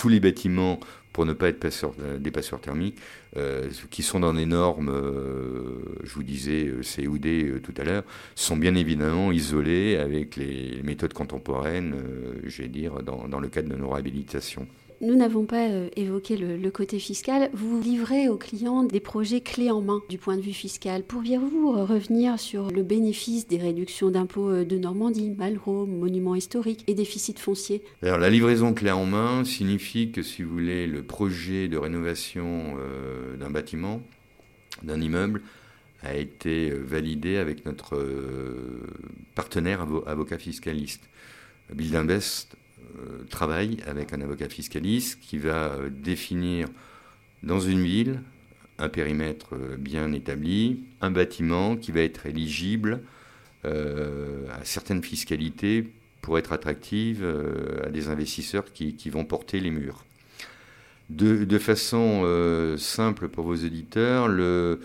tous 0.00 0.08
les 0.08 0.18
bâtiments 0.18 0.80
pour 1.12 1.26
ne 1.26 1.32
pas 1.32 1.48
être 1.48 1.64
euh, 2.00 2.18
des 2.18 2.30
passeurs 2.30 2.60
thermiques, 2.60 2.98
euh, 3.36 3.68
qui 3.90 4.02
sont 4.02 4.20
dans 4.20 4.34
des 4.34 4.46
normes, 4.46 4.90
euh, 4.90 5.82
je 6.04 6.14
vous 6.14 6.22
disais 6.22 6.72
COD 6.82 7.60
tout 7.62 7.74
à 7.76 7.84
l'heure, 7.84 8.04
sont 8.34 8.56
bien 8.56 8.74
évidemment 8.74 9.32
isolés 9.32 9.96
avec 9.96 10.36
les 10.36 10.80
méthodes 10.82 11.12
contemporaines, 11.12 11.94
je 12.44 12.62
vais 12.62 12.68
dire, 12.68 13.02
dans, 13.02 13.28
dans 13.28 13.40
le 13.40 13.48
cadre 13.48 13.68
de 13.68 13.76
nos 13.76 13.90
réhabilitations. 13.90 14.66
Nous 15.02 15.14
n'avons 15.14 15.46
pas 15.46 15.66
euh, 15.70 15.88
évoqué 15.96 16.36
le, 16.36 16.70
côté 16.70 16.98
fiscal. 16.98 17.48
Vous 17.54 17.80
livrez 17.80 18.28
aux 18.28 18.36
clients 18.36 18.84
des 18.84 19.00
projets 19.00 19.40
clés 19.40 19.70
en 19.70 19.80
main 19.80 20.02
du 20.10 20.18
point 20.18 20.36
de 20.36 20.42
vue 20.42 20.52
fiscal. 20.52 21.04
Pourriez-vous 21.04 21.72
revenir 21.86 22.38
sur 22.38 22.70
le 22.70 22.82
bénéfice 22.82 23.48
des 23.48 23.56
réductions 23.56 24.10
d'impôts 24.10 24.50
euh, 24.50 24.64
de 24.66 24.76
Normandie, 24.76 25.30
Malraux, 25.30 25.86
monuments 25.86 26.34
historiques 26.34 26.84
et 26.86 26.92
déficit 26.92 27.38
foncier 27.38 27.82
Alors 28.02 28.18
la 28.18 28.28
livraison 28.28 28.74
clé 28.74 28.90
en 28.90 29.06
main 29.06 29.42
signifie 29.44 30.12
que 30.12 30.22
si 30.22 30.42
vous 30.42 30.52
voulez 30.52 30.86
le 30.86 31.02
projet 31.02 31.68
de 31.68 31.78
rénovation 31.78 32.76
euh, 32.78 33.38
d'un 33.38 33.48
bâtiment, 33.48 34.02
d'un 34.82 35.00
immeuble, 35.00 35.40
a 36.02 36.14
été 36.14 36.70
validé 36.70 37.38
avec 37.38 37.64
notre 37.64 38.02
partenaire 39.34 39.86
avocat 40.06 40.38
fiscaliste. 40.38 41.02
Bill 41.74 41.96
Invest 41.96 42.54
euh, 42.54 42.56
travaille 43.30 43.78
avec 43.86 44.12
un 44.12 44.20
avocat 44.20 44.48
fiscaliste 44.48 45.18
qui 45.20 45.38
va 45.38 45.72
euh, 45.72 45.90
définir 45.90 46.68
dans 47.42 47.60
une 47.60 47.82
ville 47.82 48.20
un 48.78 48.88
périmètre 48.88 49.54
euh, 49.54 49.76
bien 49.76 50.12
établi, 50.12 50.84
un 51.00 51.10
bâtiment 51.10 51.76
qui 51.76 51.92
va 51.92 52.00
être 52.00 52.26
éligible 52.26 53.02
à 53.62 54.64
certaines 54.64 55.02
fiscalités 55.02 55.92
pour 56.22 56.38
être 56.38 56.54
attractive 56.54 57.22
à 57.84 57.90
des 57.90 58.08
investisseurs 58.08 58.72
qui, 58.72 59.10
vont 59.10 59.26
porter 59.26 59.60
les 59.60 59.70
murs. 59.70 60.06
De, 61.10 61.58
façon 61.58 62.24
simple 62.78 63.28
pour 63.28 63.44
vos 63.44 63.56
auditeurs, 63.56 64.28
le, 64.28 64.80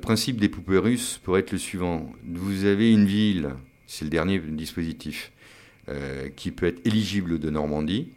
principe 0.00 0.40
des 0.40 0.48
poupées 0.48 0.78
russes 0.78 1.20
pourrait 1.22 1.40
être 1.40 1.52
le 1.52 1.58
suivant. 1.58 2.10
Vous 2.26 2.64
avez 2.64 2.90
une 2.90 3.04
ville, 3.04 3.50
c'est 3.86 4.06
le 4.06 4.10
dernier 4.10 4.38
dispositif, 4.38 5.30
euh, 5.30 5.38
qui 6.36 6.50
peut 6.50 6.66
être 6.66 6.86
éligible 6.86 7.38
de 7.38 7.50
Normandie. 7.50 8.08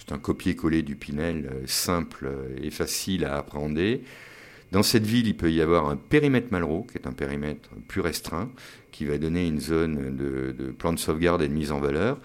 C'est 0.00 0.12
un 0.14 0.18
copier-coller 0.18 0.82
du 0.82 0.96
Pinel 0.96 1.50
euh, 1.52 1.62
simple 1.66 2.30
et 2.62 2.70
facile 2.70 3.24
à 3.24 3.36
appréhender. 3.36 4.00
Dans 4.72 4.82
cette 4.82 5.04
ville, 5.04 5.26
il 5.26 5.36
peut 5.36 5.52
y 5.52 5.60
avoir 5.60 5.88
un 5.88 5.96
périmètre 5.96 6.48
Malraux, 6.50 6.86
qui 6.90 6.96
est 6.96 7.06
un 7.06 7.12
périmètre 7.12 7.68
plus 7.86 8.00
restreint, 8.00 8.50
qui 8.92 9.04
va 9.04 9.18
donner 9.18 9.46
une 9.46 9.60
zone 9.60 10.16
de, 10.16 10.70
plan 10.70 10.92
de 10.92 10.98
sauvegarde 10.98 11.42
et 11.42 11.48
de 11.48 11.52
mise 11.52 11.70
en 11.70 11.80
valeur. 11.80 12.18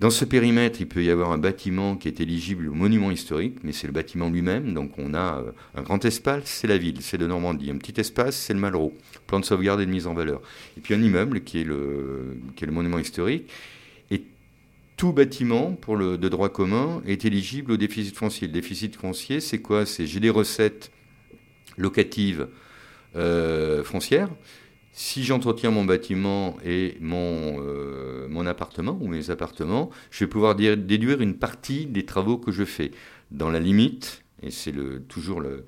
Dans 0.00 0.10
ce 0.10 0.24
périmètre, 0.24 0.80
il 0.80 0.88
peut 0.88 1.02
y 1.02 1.10
avoir 1.10 1.32
un 1.32 1.38
bâtiment 1.38 1.96
qui 1.96 2.08
est 2.08 2.20
éligible 2.20 2.68
au 2.68 2.74
monument 2.74 3.10
historique, 3.10 3.58
mais 3.62 3.72
c'est 3.72 3.86
le 3.86 3.92
bâtiment 3.92 4.28
lui-même. 4.28 4.74
Donc 4.74 4.92
on 4.98 5.14
a 5.14 5.38
euh, 5.40 5.52
un 5.74 5.82
grand 5.82 6.04
espace, 6.04 6.44
c'est 6.44 6.66
la 6.66 6.78
ville, 6.78 6.98
c'est 7.00 7.18
de 7.18 7.26
Normandie. 7.26 7.70
Un 7.70 7.78
petit 7.78 8.00
espace, 8.00 8.36
c'est 8.36 8.52
le 8.52 8.60
Malraux, 8.60 8.92
plan 9.26 9.40
de 9.40 9.44
sauvegarde 9.44 9.80
et 9.80 9.86
de 9.86 9.90
mise 9.90 10.06
en 10.06 10.14
valeur. 10.14 10.40
Et 10.76 10.80
puis 10.80 10.94
un 10.94 11.02
immeuble 11.02 11.42
qui 11.42 11.60
est 11.60 11.64
le, 11.64 12.36
qui 12.54 12.64
est 12.64 12.66
le 12.66 12.72
monument 12.72 12.98
historique 12.98 13.50
tout 15.02 15.12
bâtiment 15.12 15.72
pour 15.72 15.96
le, 15.96 16.16
de 16.16 16.28
droit 16.28 16.48
commun 16.48 17.02
est 17.04 17.24
éligible 17.24 17.72
au 17.72 17.76
déficit 17.76 18.16
foncier. 18.16 18.46
Le 18.46 18.52
déficit 18.52 18.94
foncier, 18.94 19.40
c'est 19.40 19.58
quoi? 19.58 19.84
C'est 19.84 20.06
j'ai 20.06 20.20
des 20.20 20.30
recettes 20.30 20.92
locatives 21.76 22.46
euh, 23.16 23.82
foncières. 23.82 24.28
Si 24.92 25.24
j'entretiens 25.24 25.72
mon 25.72 25.84
bâtiment 25.84 26.56
et 26.64 26.98
mon, 27.00 27.60
euh, 27.66 28.28
mon 28.28 28.46
appartement 28.46 28.96
ou 29.00 29.08
mes 29.08 29.30
appartements, 29.30 29.90
je 30.12 30.24
vais 30.24 30.28
pouvoir 30.28 30.54
déduire 30.54 31.20
une 31.20 31.34
partie 31.34 31.86
des 31.86 32.06
travaux 32.06 32.38
que 32.38 32.52
je 32.52 32.64
fais 32.64 32.92
dans 33.32 33.50
la 33.50 33.58
limite, 33.58 34.22
et 34.40 34.52
c'est 34.52 34.70
le, 34.70 35.02
toujours 35.02 35.40
le, 35.40 35.64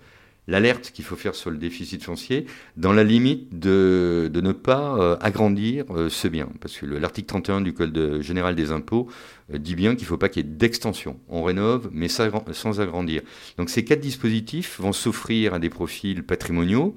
l'alerte 0.46 0.90
qu'il 0.92 1.04
faut 1.04 1.16
faire 1.16 1.34
sur 1.34 1.50
le 1.50 1.56
déficit 1.56 2.02
foncier, 2.02 2.46
dans 2.76 2.92
la 2.92 3.04
limite 3.04 3.58
de, 3.58 4.30
ne 4.34 4.52
pas 4.52 4.96
euh, 4.98 5.16
agrandir 5.20 5.84
euh, 5.90 6.08
ce 6.08 6.28
bien. 6.28 6.48
Parce 6.60 6.76
que 6.76 6.86
l'article 6.86 7.26
31 7.28 7.60
du 7.62 7.72
Code 7.72 8.20
général 8.20 8.54
des 8.54 8.70
impôts 8.70 9.08
euh, 9.52 9.58
dit 9.58 9.74
bien 9.74 9.94
qu'il 9.94 10.04
ne 10.04 10.08
faut 10.08 10.18
pas 10.18 10.28
qu'il 10.28 10.44
y 10.44 10.48
ait 10.48 10.52
d'extension. 10.52 11.18
On 11.28 11.42
rénove, 11.42 11.88
mais 11.92 12.08
sans 12.08 12.80
agrandir. 12.80 13.22
Donc 13.56 13.70
ces 13.70 13.84
quatre 13.84 14.00
dispositifs 14.00 14.80
vont 14.80 14.92
s'offrir 14.92 15.54
à 15.54 15.58
des 15.58 15.70
profils 15.70 16.22
patrimoniaux 16.22 16.94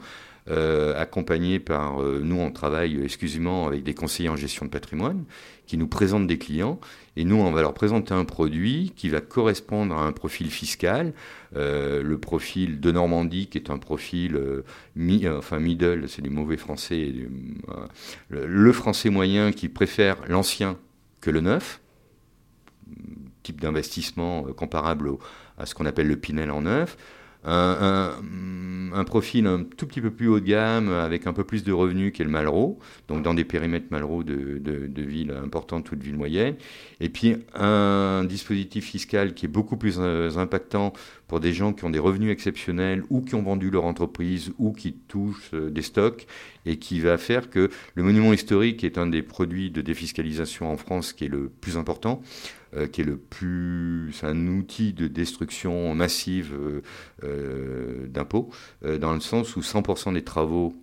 euh, 0.49 0.97
accompagnés 0.97 1.59
par, 1.59 2.01
euh, 2.01 2.21
nous 2.23 2.37
on 2.37 2.51
travaille 2.51 3.03
exclusivement 3.03 3.67
avec 3.67 3.83
des 3.83 3.93
conseillers 3.93 4.29
en 4.29 4.37
gestion 4.37 4.65
de 4.65 4.69
patrimoine 4.69 5.25
qui 5.65 5.77
nous 5.77 5.87
présentent 5.87 6.27
des 6.27 6.37
clients 6.37 6.79
et 7.17 7.25
nous 7.25 7.35
on 7.35 7.51
va 7.51 7.61
leur 7.61 7.73
présenter 7.73 8.13
un 8.13 8.23
produit 8.23 8.93
qui 8.95 9.09
va 9.09 9.19
correspondre 9.19 9.97
à 9.97 10.05
un 10.05 10.13
profil 10.13 10.49
fiscal, 10.49 11.13
euh, 11.57 12.01
le 12.01 12.17
profil 12.17 12.79
de 12.79 12.91
Normandie 12.93 13.47
qui 13.47 13.57
est 13.57 13.69
un 13.69 13.77
profil 13.77 14.39
enfin 15.37 15.59
middle, 15.59 16.07
c'est 16.07 16.21
du 16.21 16.29
mauvais 16.29 16.57
français, 16.57 17.13
le 18.29 18.71
français 18.71 19.09
moyen 19.09 19.51
qui 19.51 19.67
préfère 19.67 20.15
l'ancien 20.29 20.77
que 21.19 21.29
le 21.29 21.41
neuf. 21.41 21.81
Type 23.43 23.59
d'investissement 23.59 24.43
comparable 24.43 25.11
à 25.57 25.65
ce 25.65 25.75
qu'on 25.75 25.85
appelle 25.85 26.07
le 26.07 26.15
Pinel 26.15 26.51
en 26.51 26.61
neuf 26.61 26.95
un, 27.47 29.03
profil 29.05 29.47
un 29.47 29.63
tout 29.63 29.87
petit 29.87 30.01
peu 30.01 30.11
plus 30.11 30.27
haut 30.27 30.39
de 30.39 30.45
gamme, 30.45 30.89
avec 30.89 31.27
un 31.27 31.33
peu 31.33 31.43
plus 31.43 31.63
de 31.63 31.71
revenus 31.71 32.11
qu'est 32.13 32.23
le 32.23 32.29
Malraux, 32.29 32.79
donc 33.07 33.23
dans 33.23 33.33
des 33.33 33.45
périmètres 33.45 33.87
Malraux 33.89 34.23
de, 34.23 34.59
de, 34.59 35.01
villes 35.01 35.31
importantes 35.31 35.91
ou 35.91 35.95
de 35.95 36.03
villes 36.03 36.17
moyennes, 36.17 36.55
et 36.99 37.09
puis 37.09 37.37
un 37.53 38.23
dispositif 38.25 38.85
fiscal 38.85 39.33
qui 39.33 39.45
est 39.45 39.49
beaucoup 39.49 39.77
plus 39.77 39.97
euh, 39.99 40.37
impactant 40.37 40.93
pour 41.27 41.39
des 41.39 41.53
gens 41.53 41.73
qui 41.73 41.85
ont 41.85 41.89
des 41.89 41.99
revenus 41.99 42.31
exceptionnels 42.31 43.03
ou 43.09 43.21
qui 43.21 43.35
ont 43.35 43.43
vendu 43.43 43.69
leur 43.69 43.85
entreprise 43.85 44.53
ou 44.57 44.71
qui 44.71 44.93
touchent 44.93 45.51
euh, 45.53 45.69
des 45.69 45.81
stocks 45.81 46.25
et 46.65 46.77
qui 46.77 46.99
va 46.99 47.17
faire 47.17 47.49
que 47.49 47.69
le 47.95 48.03
monument 48.03 48.33
historique 48.33 48.83
est 48.83 48.97
un 48.97 49.07
des 49.07 49.21
produits 49.21 49.71
de 49.71 49.81
défiscalisation 49.81 50.71
en 50.71 50.77
France 50.77 51.13
qui 51.13 51.25
est 51.25 51.29
le 51.29 51.49
plus 51.49 51.77
important, 51.77 52.21
euh, 52.75 52.87
qui 52.87 53.01
est 53.01 53.05
le 53.05 53.17
plus, 53.17 54.11
un 54.23 54.47
outil 54.47 54.91
de 54.91 55.07
destruction 55.07 55.95
massive 55.95 56.53
euh, 56.53 56.81
euh, 57.23 58.07
d'impôts, 58.07 58.49
dans 58.99 59.13
le 59.13 59.21
sens 59.21 59.55
où 59.55 59.61
100% 59.61 60.13
des 60.13 60.23
travaux 60.23 60.75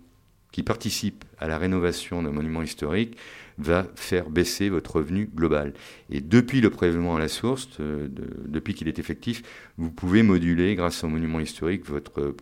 qui 0.51 0.63
participent 0.63 1.25
à 1.37 1.47
la 1.47 1.57
rénovation 1.57 2.23
d'un 2.23 2.31
monument 2.31 2.61
historique 2.61 3.17
va 3.57 3.85
faire 3.95 4.29
baisser 4.29 4.69
votre 4.69 4.95
revenu 4.95 5.29
global. 5.33 5.73
Et 6.09 6.21
depuis 6.21 6.59
le 6.61 6.69
prélèvement 6.69 7.17
à 7.17 7.19
la 7.19 7.27
source, 7.27 7.69
depuis 7.79 8.73
qu'il 8.73 8.87
est 8.87 8.99
effectif, 8.99 9.43
vous 9.77 9.91
pouvez 9.91 10.23
moduler, 10.23 10.75
grâce 10.75 11.03
au 11.03 11.07
monument 11.07 11.39
historique, 11.39 11.85
votre 11.85 12.35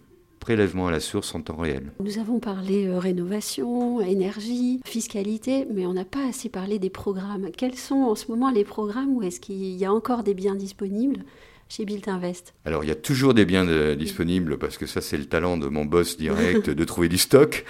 prélèvement 0.44 0.88
à 0.88 0.92
la 0.92 1.00
source 1.00 1.34
en 1.36 1.42
temps 1.42 1.56
réel. 1.56 1.94
Nous 2.02 2.20
avons 2.20 2.40
parlé 2.40 2.86
euh, 2.86 3.00
rénovation, 3.00 4.02
énergie, 4.02 4.82
fiscalité, 4.84 5.66
mais 5.74 5.86
on 5.86 5.94
n'a 5.94 6.04
pas 6.04 6.28
assez 6.28 6.50
parlé 6.50 6.80
des 6.80 6.90
programmes. 6.90 7.48
Quels 7.56 7.76
sont 7.76 8.02
en 8.04 8.16
ce 8.16 8.30
moment 8.30 8.52
les 8.52 8.66
programmes 8.66 9.16
où 9.16 9.24
est-ce 9.24 9.40
qu'il 9.40 9.56
y 9.56 9.86
a 9.86 9.94
encore 9.94 10.22
des 10.24 10.34
biens 10.34 10.56
disponibles 10.56 11.24
chez 11.70 11.86
Built 11.86 12.10
Invest? 12.10 12.54
Alors, 12.66 12.84
il 12.84 12.90
y 12.90 12.92
a 12.92 12.96
toujours 12.96 13.34
des 13.34 13.46
biens 13.46 13.66
euh, 13.70 13.96
disponibles 13.96 14.58
parce 14.58 14.78
que 14.78 14.86
ça, 14.86 15.00
c'est 15.00 15.16
le 15.18 15.28
talent 15.28 15.56
de 15.56 15.68
mon 15.68 15.86
boss 15.86 16.18
direct 16.26 16.70
de 16.70 16.84
trouver 16.84 17.08
du 17.08 17.18
stock, 17.18 17.64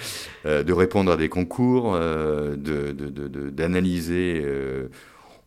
euh, 0.47 0.63
de 0.63 0.73
répondre 0.73 1.11
à 1.11 1.17
des 1.17 1.29
concours, 1.29 1.95
d'analyser. 3.55 4.41
De, 4.41 4.89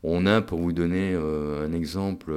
on 0.08 0.26
a, 0.26 0.40
pour 0.40 0.60
vous 0.60 0.72
donner 0.72 1.14
un 1.14 1.72
exemple, 1.72 2.32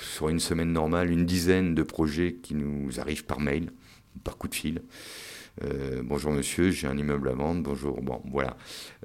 sur 0.00 0.28
une 0.28 0.40
semaine 0.40 0.72
normale, 0.72 1.10
une 1.10 1.26
dizaine 1.26 1.74
de 1.74 1.82
projets 1.82 2.34
qui 2.34 2.54
nous 2.54 3.00
arrivent 3.00 3.24
par 3.24 3.40
mail 3.40 3.70
par 4.24 4.36
coup 4.36 4.48
de 4.48 4.54
fil. 4.54 4.82
Euh, 5.62 6.02
bonjour 6.04 6.32
monsieur, 6.32 6.70
j'ai 6.70 6.86
un 6.86 6.96
immeuble 6.96 7.28
à 7.28 7.34
vendre. 7.34 7.62
Bonjour. 7.62 8.00
Bon, 8.02 8.22
voilà. 8.30 8.56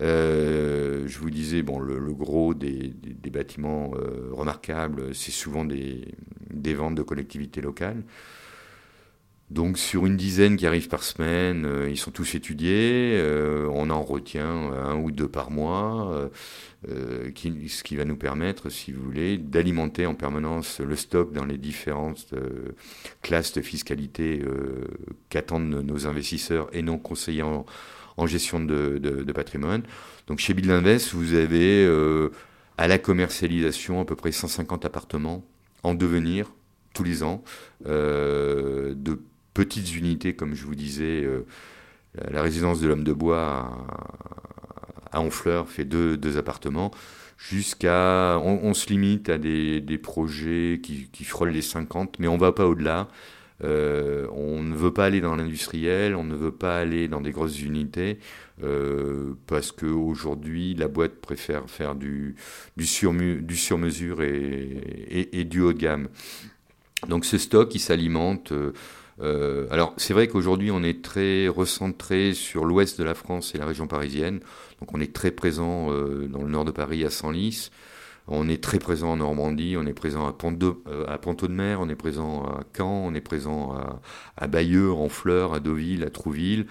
Euh, 0.01 1.07
je 1.07 1.19
vous 1.19 1.29
disais, 1.29 1.62
bon, 1.62 1.79
le, 1.79 2.00
gros 2.13 2.53
des, 2.53 2.93
bâtiments 3.31 3.91
euh, 3.95 4.29
remarquables, 4.31 5.13
c'est 5.13 5.31
souvent 5.31 5.65
des, 5.65 6.13
ventes 6.74 6.95
de 6.95 7.03
collectivités 7.03 7.62
locales. 7.62 8.03
Donc 9.51 9.77
sur 9.77 10.07
une 10.07 10.17
dizaine 10.17 10.57
qui 10.57 10.65
arrivent 10.65 10.87
par 10.87 11.03
semaine, 11.03 11.65
euh, 11.65 11.87
ils 11.87 11.97
sont 11.97 12.09
tous 12.09 12.33
étudiés, 12.33 13.15
euh, 13.19 13.69
on 13.71 13.91
en 13.91 14.01
retient 14.01 14.47
un 14.47 14.95
ou 14.95 15.11
deux 15.11 15.27
par 15.27 15.51
mois, 15.51 16.29
euh, 16.89 17.29
ce 17.67 17.83
qui 17.83 17.95
va 17.95 18.05
nous 18.05 18.15
permettre, 18.15 18.69
si 18.69 18.91
vous 18.91 19.03
voulez, 19.03 19.37
d'alimenter 19.37 20.07
en 20.07 20.15
permanence 20.15 20.79
le 20.79 20.95
stock 20.95 21.31
dans 21.31 21.45
les 21.45 21.59
différentes 21.59 22.33
classes 23.21 23.53
de 23.53 23.61
fiscalité 23.61 24.43
qu'attendent 25.29 25.69
nos 25.69 26.05
investisseurs 26.05 26.67
et 26.73 26.83
nos 26.83 26.97
conseillers 26.99 27.41
en, 27.43 28.27
gestion 28.27 28.59
de, 28.59 29.31
patrimoine. 29.33 29.81
Donc 30.27 30.37
chez 30.37 30.53
Bill 30.53 30.69
Invest, 30.69 31.13
vous 31.13 31.33
avez 31.33 31.89
à 32.77 32.87
la 32.87 32.99
commercialisation 32.99 34.01
à 34.01 34.05
peu 34.05 34.15
près 34.15 34.31
150 34.31 34.85
appartements 34.85 35.43
en 35.81 35.95
devenir 35.95 36.51
tous 36.93 37.03
les 37.03 37.23
ans 37.23 37.43
de 37.83 39.19
petites 39.55 39.95
unités, 39.95 40.35
comme 40.35 40.53
je 40.53 40.65
vous 40.65 40.75
disais, 40.75 41.24
euh, 41.24 41.43
la 42.29 42.43
résidence 42.43 42.79
de 42.79 42.88
l'homme 42.88 43.03
de 43.03 43.13
bois 43.13 43.71
à, 45.12 45.21
Honfleur 45.21 45.67
fait 45.67 45.85
deux, 45.85 46.38
appartements, 46.38 46.91
jusqu'à... 47.38 48.38
On, 48.43 48.73
se 48.75 48.89
limite 48.89 49.30
à 49.30 49.39
des, 49.39 49.99
projets 50.03 50.82
qui, 50.84 51.23
frôlent 51.23 51.49
les 51.49 51.63
50, 51.63 52.19
mais 52.19 52.27
on 52.27 52.36
ne 52.36 52.39
va 52.39 52.51
pas 52.51 52.67
au-delà. 52.67 53.08
Euh, 53.63 54.27
on 54.34 54.62
ne 54.62 54.75
veut 54.75 54.91
pas 54.91 55.06
aller 55.06 55.21
dans 55.21 55.38
l'industriel, 55.38 56.15
on 56.15 56.25
ne 56.25 56.36
veut 56.36 56.51
pas 56.51 56.77
aller 56.77 57.08
dans 57.08 57.21
des 57.21 57.32
grosses 57.32 57.62
unités, 57.62 58.19
euh, 58.62 59.36
parce 59.47 59.71
qu'aujourd'hui, 59.71 60.75
la 60.75 60.89
boîte 60.89 61.21
préfère 61.21 61.69
faire 61.69 61.95
du, 61.95 62.36
du, 62.75 62.86
du 63.41 63.56
sur-mesure 63.56 64.21
et, 64.21 65.45
du 65.45 65.62
haut 65.62 65.71
de 65.71 65.77
gamme. 65.77 66.10
Donc 67.08 67.23
ce 67.23 67.38
stock, 67.38 67.73
il 67.73 67.80
s'alimente 67.80 68.51
alors 69.19 69.93
c'est 69.97 70.13
vrai 70.13 70.28
qu'aujourd'hui 70.28 70.71
on 70.71 70.84
est 70.84 71.01
très 71.01 71.47
recentré 71.47 72.34
sur 72.34 72.65
l'ouest 72.65 72.99
de 72.99 73.04
la 73.04 73.13
France 73.13 73.56
et 73.56 73.58
la 73.58 73.65
région 73.65 73.88
parisienne. 73.88 74.41
Donc 74.80 74.93
on 74.93 74.99
est 74.99 75.13
très 75.13 75.32
présent 75.32 75.91
euh, 75.91 76.28
dans 76.28 76.43
le 76.43 76.49
nord 76.49 76.65
de 76.65 76.71
Paris 76.71 77.04
à 77.06 77.10
Senlis. 77.10 77.71
On 78.28 78.49
est 78.49 78.62
très 78.62 78.80
présent 78.80 79.12
en 79.12 79.17
Normandie, 79.17 79.75
on 79.78 79.86
est 79.86 79.93
présent 79.93 80.28
à, 80.28 80.34
Ponto 80.34 80.82
de, 80.88 80.91
euh, 80.91 81.47
Mer, 81.47 81.80
on 81.80 81.89
est 81.89 81.95
présent 81.95 82.43
à 82.43 82.63
Caen, 82.75 83.06
on 83.06 83.13
est 83.13 83.21
présent 83.21 83.73
à, 83.73 84.01
à 84.36 84.47
Bayeux, 84.47 84.91
en 84.91 85.10
Fleurs, 85.10 85.54
à 85.54 85.60
Deauville, 85.60 86.04
à 86.04 86.10
Trouville. 86.10 86.65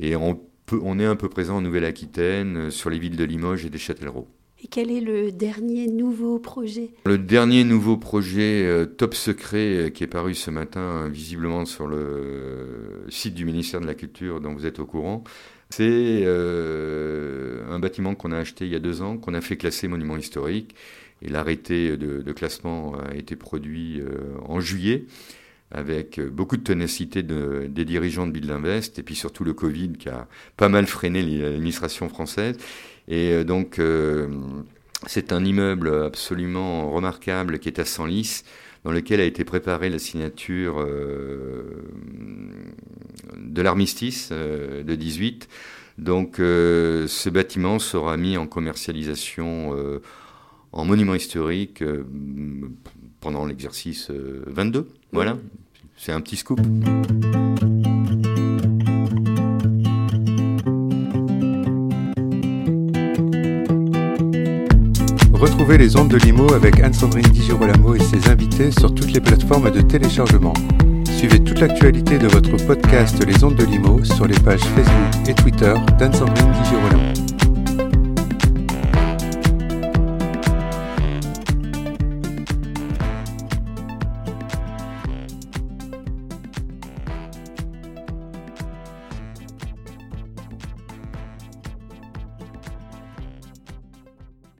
Et 0.00 0.16
on, 0.16 0.38
peut, 0.66 0.78
on 0.82 0.98
est 0.98 1.06
un 1.06 1.16
peu 1.16 1.30
présent 1.30 1.56
en 1.56 1.60
Nouvelle-Aquitaine, 1.62 2.70
sur 2.70 2.90
les 2.90 2.98
villes 2.98 3.16
de 3.16 3.24
Limoges 3.24 3.64
et 3.64 3.70
des 3.70 3.78
Châtellerault. 3.78 4.28
Et 4.60 4.66
quel 4.66 4.90
est 4.90 5.00
le 5.00 5.30
dernier 5.30 5.86
nouveau 5.86 6.40
projet? 6.40 6.90
Le 7.06 7.16
dernier 7.16 7.62
nouveau 7.62 7.96
projet 7.96 8.64
euh, 8.66 8.86
top 8.86 9.14
secret 9.14 9.76
euh, 9.76 9.88
qui 9.88 10.02
est 10.02 10.08
paru 10.08 10.34
ce 10.34 10.50
matin 10.50 11.08
visiblement 11.08 11.64
sur 11.64 11.86
le 11.86 13.04
site 13.08 13.34
du 13.34 13.44
ministère 13.44 13.80
de 13.80 13.86
la 13.86 13.94
Culture 13.94 14.40
dont 14.40 14.52
vous 14.54 14.66
êtes 14.66 14.80
au 14.80 14.86
courant, 14.86 15.22
c'est 15.70 15.84
euh, 16.24 17.70
un 17.70 17.78
bâtiment 17.78 18.16
qu'on 18.16 18.32
a 18.32 18.38
acheté 18.38 18.64
il 18.64 18.72
y 18.72 18.74
a 18.74 18.80
deux 18.80 19.00
ans, 19.00 19.16
qu'on 19.16 19.34
a 19.34 19.40
fait 19.40 19.56
classer 19.56 19.86
monument 19.86 20.16
historique. 20.16 20.74
Et 21.22 21.28
l'arrêté 21.28 21.96
de, 21.96 22.32
classement 22.32 22.94
a 22.94 23.16
été 23.16 23.34
produit 23.34 24.00
en 24.46 24.60
juillet 24.60 25.04
avec 25.70 26.20
beaucoup 26.20 26.56
de 26.56 26.62
ténacité 26.62 27.22
des 27.22 27.84
dirigeants 27.84 28.26
de 28.26 28.50
Invest 28.50 28.98
et 28.98 29.02
puis 29.02 29.14
surtout 29.14 29.44
le 29.44 29.52
Covid 29.52 29.92
qui 29.92 30.08
a 30.08 30.26
pas 30.56 30.68
mal 30.68 30.86
freiné 30.86 31.22
l'administration 31.22 32.08
française. 32.08 32.56
Et 33.08 33.32
euh, 33.32 33.44
donc, 33.44 33.78
euh, 33.78 34.28
c'est 35.06 35.32
un 35.32 35.44
immeuble 35.44 36.04
absolument 36.04 36.90
remarquable 36.90 37.58
qui 37.58 37.68
est 37.68 37.78
à 37.78 37.84
Senlis, 37.84 38.42
dans 38.84 38.92
lequel 38.92 39.20
a 39.20 39.24
été 39.24 39.44
préparée 39.44 39.90
la 39.90 39.98
signature 39.98 40.76
euh, 40.78 41.84
de 43.36 43.62
l'armistice 43.62 44.30
de 44.30 44.94
18. 44.94 45.48
Donc, 45.98 46.36
ce 46.38 47.28
bâtiment 47.28 47.80
sera 47.80 48.16
mis 48.16 48.36
en 48.36 48.46
commercialisation 48.46 50.00
en 50.70 50.84
monument 50.84 51.16
historique 51.16 51.82
pendant 53.20 53.46
l'exercice 53.46 54.12
22. 54.12 54.86
Voilà, 55.12 55.36
c'est 55.96 56.12
un 56.12 56.20
petit 56.20 56.36
scoop. 56.36 56.60
Retrouvez 65.32 65.78
les 65.78 65.96
ondes 65.96 66.08
de 66.08 66.16
Limo 66.18 66.52
avec 66.52 66.80
Anne-Sandrine 66.80 67.22
Di 67.22 67.42
Girolamo 67.42 67.94
et 67.94 68.00
ses 68.00 68.28
invités 68.28 68.70
sur 68.70 68.94
toutes 68.94 69.12
les 69.12 69.20
plateformes 69.20 69.70
de 69.70 69.80
téléchargement. 69.80 70.52
Suivez 71.16 71.42
toute 71.42 71.60
l'actualité 71.60 72.18
de 72.18 72.28
votre 72.28 72.56
podcast 72.66 73.24
Les 73.24 73.42
ondes 73.42 73.56
de 73.56 73.64
Limo 73.64 74.04
sur 74.04 74.26
les 74.26 74.38
pages 74.40 74.60
Facebook 74.60 75.28
et 75.28 75.34
Twitter 75.34 75.74
d'Anne-Sandrine 75.98 76.52
Di 76.52 76.68
Girolamo. 76.68 77.17